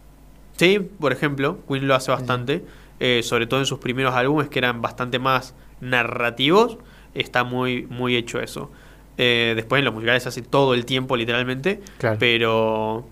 [0.57, 2.63] Sí, por ejemplo, Queen lo hace bastante,
[2.99, 6.77] eh, sobre todo en sus primeros álbumes que eran bastante más narrativos.
[7.13, 8.71] Está muy, muy hecho eso.
[9.17, 12.17] Eh, después en los musicales se hace todo el tiempo, literalmente, Claro.
[12.19, 13.07] pero,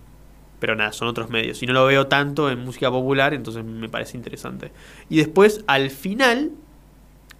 [0.58, 1.62] pero nada, son otros medios.
[1.62, 4.72] Y no lo veo tanto en música popular, entonces me parece interesante.
[5.08, 6.50] Y después, al final,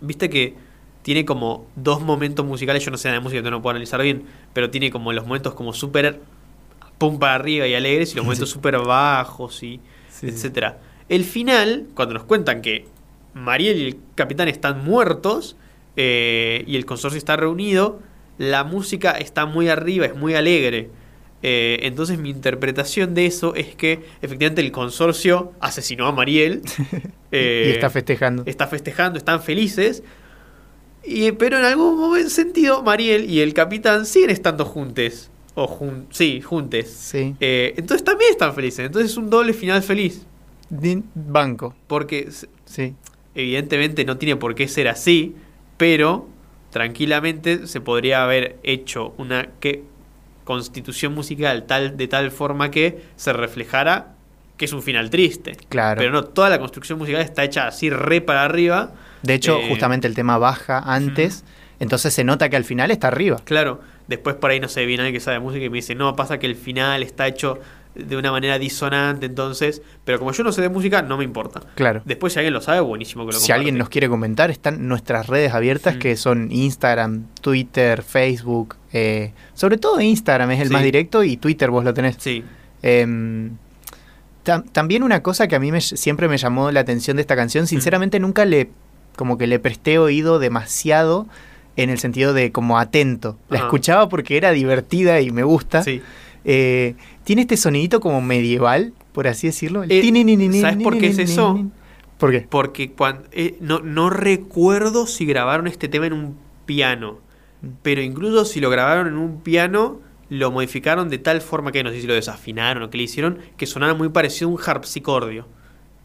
[0.01, 0.55] viste que
[1.03, 4.01] tiene como dos momentos musicales, yo no sé nada de música, entonces no puedo analizar
[4.03, 6.21] bien, pero tiene como los momentos como súper
[6.99, 10.29] pum para arriba y alegres y los momentos súper bajos y Sí, sí.
[10.29, 10.79] etcétera.
[11.09, 12.87] El final, cuando nos cuentan que
[13.35, 15.57] Mariel y el capitán están muertos
[15.97, 18.01] eh, y el consorcio está reunido,
[18.39, 20.91] la música está muy arriba, es muy alegre.
[21.45, 26.63] Eh, entonces mi interpretación de eso es que efectivamente el consorcio asesinó a Mariel.
[27.33, 28.45] eh, y está festejando.
[28.47, 30.03] está festejando, están felices.
[31.05, 35.31] Y, pero en algún momento, sentido, Mariel y el capitán siguen estando juntos.
[35.55, 36.91] O jun sí, juntes.
[36.91, 37.35] Sí.
[37.41, 38.87] Eh, entonces también están felices.
[38.87, 40.25] Entonces es un doble final feliz.
[40.71, 41.75] Din- Banco.
[41.89, 42.29] Porque
[42.65, 42.95] Sí.
[43.35, 45.35] evidentemente no tiene por qué ser así.
[45.83, 46.29] Pero
[46.71, 49.83] tranquilamente se podría haber hecho una que
[50.45, 54.15] constitución musical tal, de tal forma que se reflejara
[54.57, 55.57] que es un final triste.
[55.69, 55.99] Claro.
[55.99, 58.93] Pero no, toda la construcción musical está hecha así re para arriba.
[59.23, 61.43] De hecho, Eh, justamente el tema baja antes,
[61.81, 63.41] entonces se nota que al final está arriba.
[63.43, 66.15] Claro, después por ahí no sé, viene alguien que sabe música y me dice, no,
[66.15, 67.59] pasa que el final está hecho
[67.95, 71.61] de una manera disonante, entonces, pero como yo no sé de música, no me importa.
[71.75, 72.03] Claro.
[72.05, 75.27] Después si alguien lo sabe, buenísimo que lo Si alguien nos quiere comentar, están nuestras
[75.27, 75.99] redes abiertas Mm.
[75.99, 78.77] que son Instagram, Twitter, Facebook.
[78.95, 80.73] eh, sobre todo Instagram es el Sí.
[80.75, 82.17] más directo y Twitter vos lo tenés.
[82.19, 82.45] Sí,
[82.83, 83.51] Em,
[84.45, 87.35] tam- también una cosa que a mí me- siempre me llamó la atención de esta
[87.35, 87.39] Mm.
[87.39, 88.71] canción, sinceramente nunca le
[89.17, 91.27] como que le presté oído demasiado
[91.77, 93.37] en el sentido de como atento.
[93.51, 93.67] La Ajá.
[93.67, 95.83] escuchaba porque era divertida y me gusta.
[95.83, 96.03] sí.
[96.45, 99.85] Eh, tiene este sonidito como medieval, por así decirlo.
[99.89, 101.65] Eh, ¿sabes por qué es eso?
[102.19, 102.47] ¿Por qué?
[102.49, 106.37] Porque cuando, eh, no, no recuerdo si grabaron este tema en un
[106.67, 107.19] piano,
[107.63, 107.69] Mm.
[107.83, 111.91] pero incluso si lo grabaron en un piano, lo modificaron de tal forma que no
[111.91, 115.47] sé si lo desafinaron o qué le hicieron, que sonara muy parecido a un harpsicordio,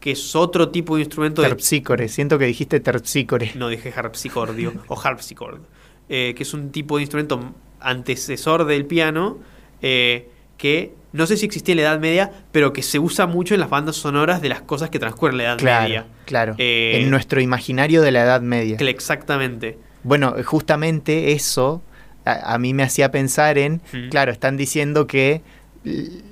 [0.00, 3.52] que es otro tipo de instrumento de Terpsícore, siento que dijiste terpsícore.
[3.56, 5.60] No dije harpsicordio o harpsichord,
[6.08, 9.38] eh, que es un tipo de instrumento antecesor del piano
[9.82, 13.54] eh, que no sé si existía en la Edad Media, pero que se usa mucho
[13.54, 16.06] en las bandas sonoras de las cosas que transcurren en la Edad Claro, Media.
[16.26, 16.54] claro.
[16.58, 18.76] Eh, en nuestro imaginario de la Edad Media.
[18.78, 19.78] Exactamente.
[20.02, 21.82] Bueno, justamente eso
[22.24, 24.08] a, a mí me hacía pensar en, Mm.
[24.10, 25.40] claro, están diciendo que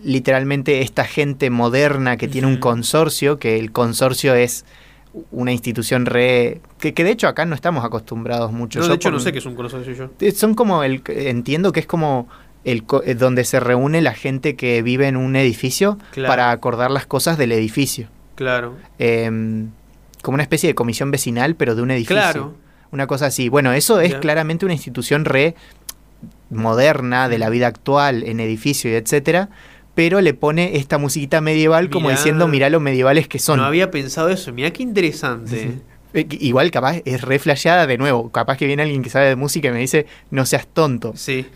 [0.05, 4.65] literalmente esta gente moderna que tiene un consorcio, que el consorcio es
[5.31, 6.61] una institución re...
[6.79, 8.81] Que, que de hecho acá no estamos acostumbrados mucho.
[8.81, 10.11] No, Yo de hecho, por- no sé qué es un consorcio yo.
[10.21, 11.03] Eh, Son como el...
[11.09, 12.29] Entiendo que es como
[12.67, 16.29] el co- eh, donde se reúne la gente que vive en un edificio Claro.
[16.29, 18.09] para acordar las cosas del edificio.
[18.35, 18.75] Claro.
[18.99, 19.71] Em,
[20.23, 22.17] como una especie de comisión vecinal, pero de un edificio.
[22.17, 22.55] Claro.
[22.93, 23.49] Una cosa así.
[23.49, 25.55] Bueno, eso es claramente una institución re
[26.51, 29.49] moderna de la vida actual en edificio y etcétera,
[29.95, 32.17] pero le pone esta musiquita medieval como Mirá.
[32.19, 33.59] diciendo, mirá lo medievales que son.
[33.59, 34.53] No había pensado eso.
[34.53, 35.79] Mira qué interesante.
[36.15, 38.31] Eh, Igual capaz es re flasheada de nuevo.
[38.31, 41.13] Capaz que viene alguien que sabe de música y me dice, no seas tonto.
[41.17, 41.47] Sí.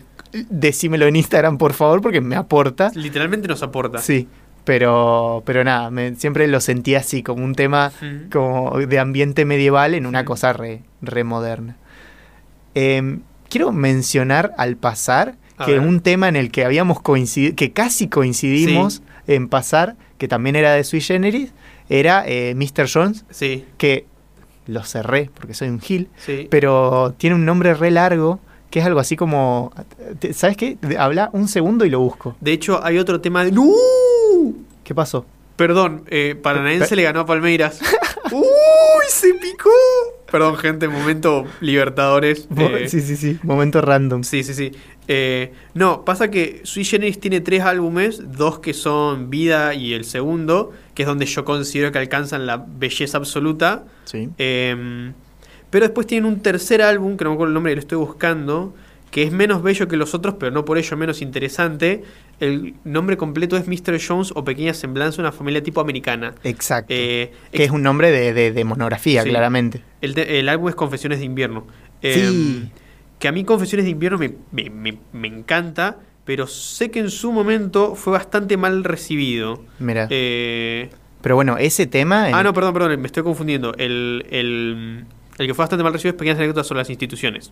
[0.49, 2.91] Decímelo en Instagram, por favor, porque me aporta.
[2.95, 3.99] Literalmente nos aporta.
[3.99, 4.27] Sí.
[4.63, 8.29] Pero, pero nada, me- siempre lo sentí así, como un tema Mm.
[8.31, 11.77] como de ambiente medieval en una cosa re, re moderna.
[12.75, 15.81] Em, quiero mencionar al pasar A que ver.
[15.81, 20.73] un tema en el que habíamos coincidido, que casi coincidimos en pasar, que también era
[20.73, 21.51] de Sui Generis,
[21.89, 22.87] era eh, Mr.
[22.91, 24.05] Jones, Sí, que
[24.67, 26.47] lo cerré porque soy un gil, sí.
[26.49, 28.39] pero tiene un nombre re largo,
[28.71, 29.71] que es algo así como,
[30.33, 30.77] ¿sabes qué?
[30.97, 32.35] Habla un segundo y lo busco.
[32.39, 33.51] De hecho, hay otro tema de.
[33.51, 33.69] ¡No!
[34.83, 35.25] ¿Qué pasó?
[35.57, 37.81] Perdón, eh, Paranaense le ganó a Palmeiras.
[38.31, 39.05] ¡Uy!
[39.09, 39.69] ¡Se picó!
[40.31, 42.47] Perdón, gente, momento Libertadores.
[42.57, 44.23] eh, sí, sí, sí, momento random.
[44.23, 44.71] Sí, sí, sí.
[45.09, 50.05] Eh, no, pasa que Sui Generis tiene tres álbumes, dos que son Vida y el
[50.05, 53.83] segundo, que es donde yo considero que alcanzan la belleza absoluta.
[54.05, 54.29] Sí.
[54.37, 55.11] Eh,
[55.71, 58.75] pero después tienen un tercer álbum, que no me acuerdo el nombre, lo estoy buscando,
[59.09, 62.03] que es menos bello que los otros, pero no por ello menos interesante.
[62.39, 63.99] El nombre completo es Mr.
[64.05, 66.33] Jones o Pequeña Semblanza de una familia tipo americana.
[66.43, 66.93] Exacto.
[66.95, 69.29] Eh, que es un nombre de, de- de monografía, Sí.
[69.29, 69.81] claramente.
[70.01, 71.65] el, el álbum es Confesiones de Invierno.
[72.01, 72.69] Eh, Sí.
[73.19, 77.09] Que a mí Confesiones de Invierno me, me- me- me encanta, pero sé que en
[77.11, 79.63] su momento fue bastante mal recibido.
[79.79, 80.07] Mira.
[80.09, 80.89] Eh,
[81.21, 82.29] Pero bueno, ese tema.
[82.29, 83.73] en- ah, no, perdón, perdón, me estoy confundiendo.
[83.77, 85.05] El, el,
[85.37, 87.51] el que fue bastante mal recibido es Pequeñas Anécdotas sobre las instituciones.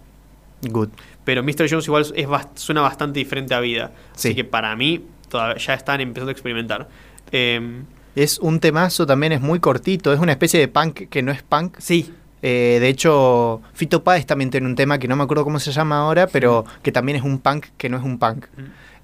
[0.61, 0.89] Good.
[1.23, 1.69] Pero Mr.
[1.69, 3.91] Jones igual es bast- suena bastante diferente a vida.
[4.15, 4.29] Sí.
[4.29, 6.89] Así que para mí todavía ya están empezando a experimentar.
[7.31, 7.81] Eh,
[8.15, 10.11] Es un temazo también, es muy cortito.
[10.11, 11.77] Es una especie de punk que no es punk.
[11.79, 12.11] sí,
[12.41, 15.71] Eh, de hecho, Fito Páez también tiene un tema que no me acuerdo cómo se
[15.73, 18.45] llama ahora, pero que también es un punk que no es un punk.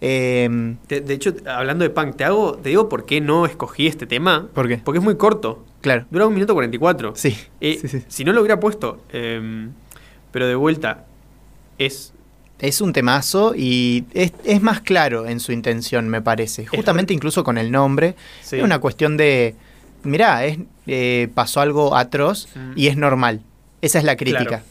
[0.01, 3.87] Eh, De, de hecho, hablando de punk, te hago, te digo por qué no escogí
[3.87, 4.47] este tema.
[4.53, 4.77] ¿Por qué?
[4.77, 5.65] Porque es muy corto.
[5.85, 6.05] Claro.
[6.09, 7.13] Dura un minuto 44.
[7.15, 8.03] Sí, Eh, sí, sí.
[8.07, 9.03] Si no lo hubiera puesto.
[9.13, 9.69] eh,
[10.31, 11.05] pero de vuelta,
[11.77, 12.11] es.
[12.57, 16.65] Es un temazo y es, es más claro en su intención, me parece.
[16.65, 18.15] Justamente incluso con el nombre.
[18.41, 18.55] sí.
[18.57, 19.53] Es una cuestión de,
[20.03, 20.57] mirá, es,
[20.87, 22.71] eh, pasó algo atroz Mm.
[22.75, 23.41] y es normal.
[23.81, 24.45] Esa es la crítica.
[24.45, 24.63] Claro.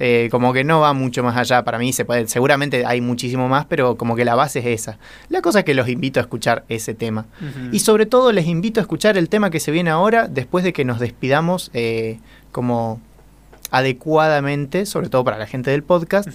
[0.00, 3.48] Eh, como que no va mucho más allá para mí, se puede, seguramente hay muchísimo
[3.48, 4.98] más, pero como que la base es esa.
[5.28, 7.26] La cosa es que los invito a escuchar ese tema.
[7.70, 10.72] Y sobre todo les invito a escuchar el tema que se viene ahora, después de
[10.72, 12.18] que nos despidamos eh,
[12.50, 13.00] como
[13.70, 16.28] adecuadamente, sobre todo para la gente del podcast,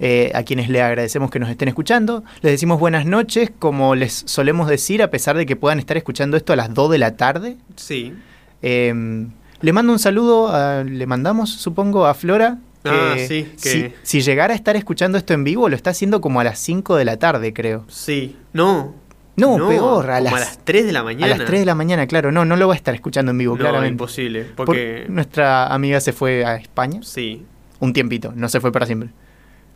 [0.00, 2.24] eh, a quienes le agradecemos que nos estén escuchando.
[2.42, 6.36] Les decimos buenas noches, como les solemos decir, a pesar de que puedan estar escuchando
[6.36, 7.56] esto a las 2 de la tarde.
[7.76, 8.14] Sí.
[8.62, 9.26] Eh,
[9.60, 12.58] le mando un saludo, a- le mandamos, supongo, a Flora.
[12.90, 15.90] Ah, que sí, que- Si, si llegara a estar escuchando esto en vivo, lo está
[15.90, 17.84] haciendo como a las 5 de la tarde, creo.
[17.88, 18.36] Sí.
[18.52, 18.94] No.
[19.36, 21.26] No, peor, a como las, a las 3 de la mañana.
[21.34, 22.32] a las 3 de la mañana, claro.
[22.32, 23.90] No, no lo va a estar escuchando en vivo, No, claramente.
[23.92, 24.44] imposible.
[24.44, 25.04] Por- Porque.
[25.10, 27.44] nuestra amiga se fue a España Sí.
[27.80, 29.10] un tiempito, no se fue para siempre.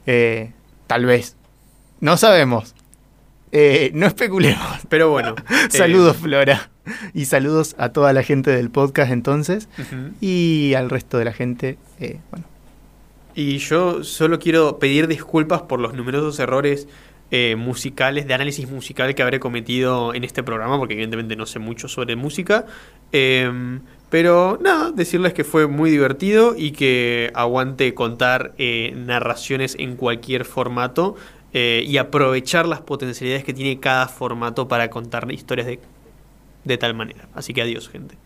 [0.07, 0.53] Eh,
[0.87, 1.37] tal vez.
[2.01, 2.75] No sabemos.
[3.53, 4.65] Eh, no especulemos.
[4.89, 5.35] Pero bueno.
[5.51, 6.71] eh, Saludos, Flora.
[7.13, 9.69] Y saludos a toda la gente del podcast entonces.
[10.23, 11.77] Y al resto de la gente.
[12.01, 12.47] eh, bueno,
[13.41, 16.87] Y yo solo quiero pedir disculpas por los numerosos errores
[17.31, 21.59] eh, musicales, de análisis musical que habré cometido en este programa, porque evidentemente no sé
[21.59, 22.67] mucho sobre música.
[23.13, 23.81] Em,
[24.11, 30.45] pero nada, decirles que fue muy divertido y que aguante contar eh, narraciones en cualquier
[30.45, 31.17] formato
[31.55, 35.81] eh, y aprovechar las potencialidades que tiene cada formato para contar historias de,
[36.65, 37.27] de tal manera.
[37.33, 38.21] Así que adiós, gente.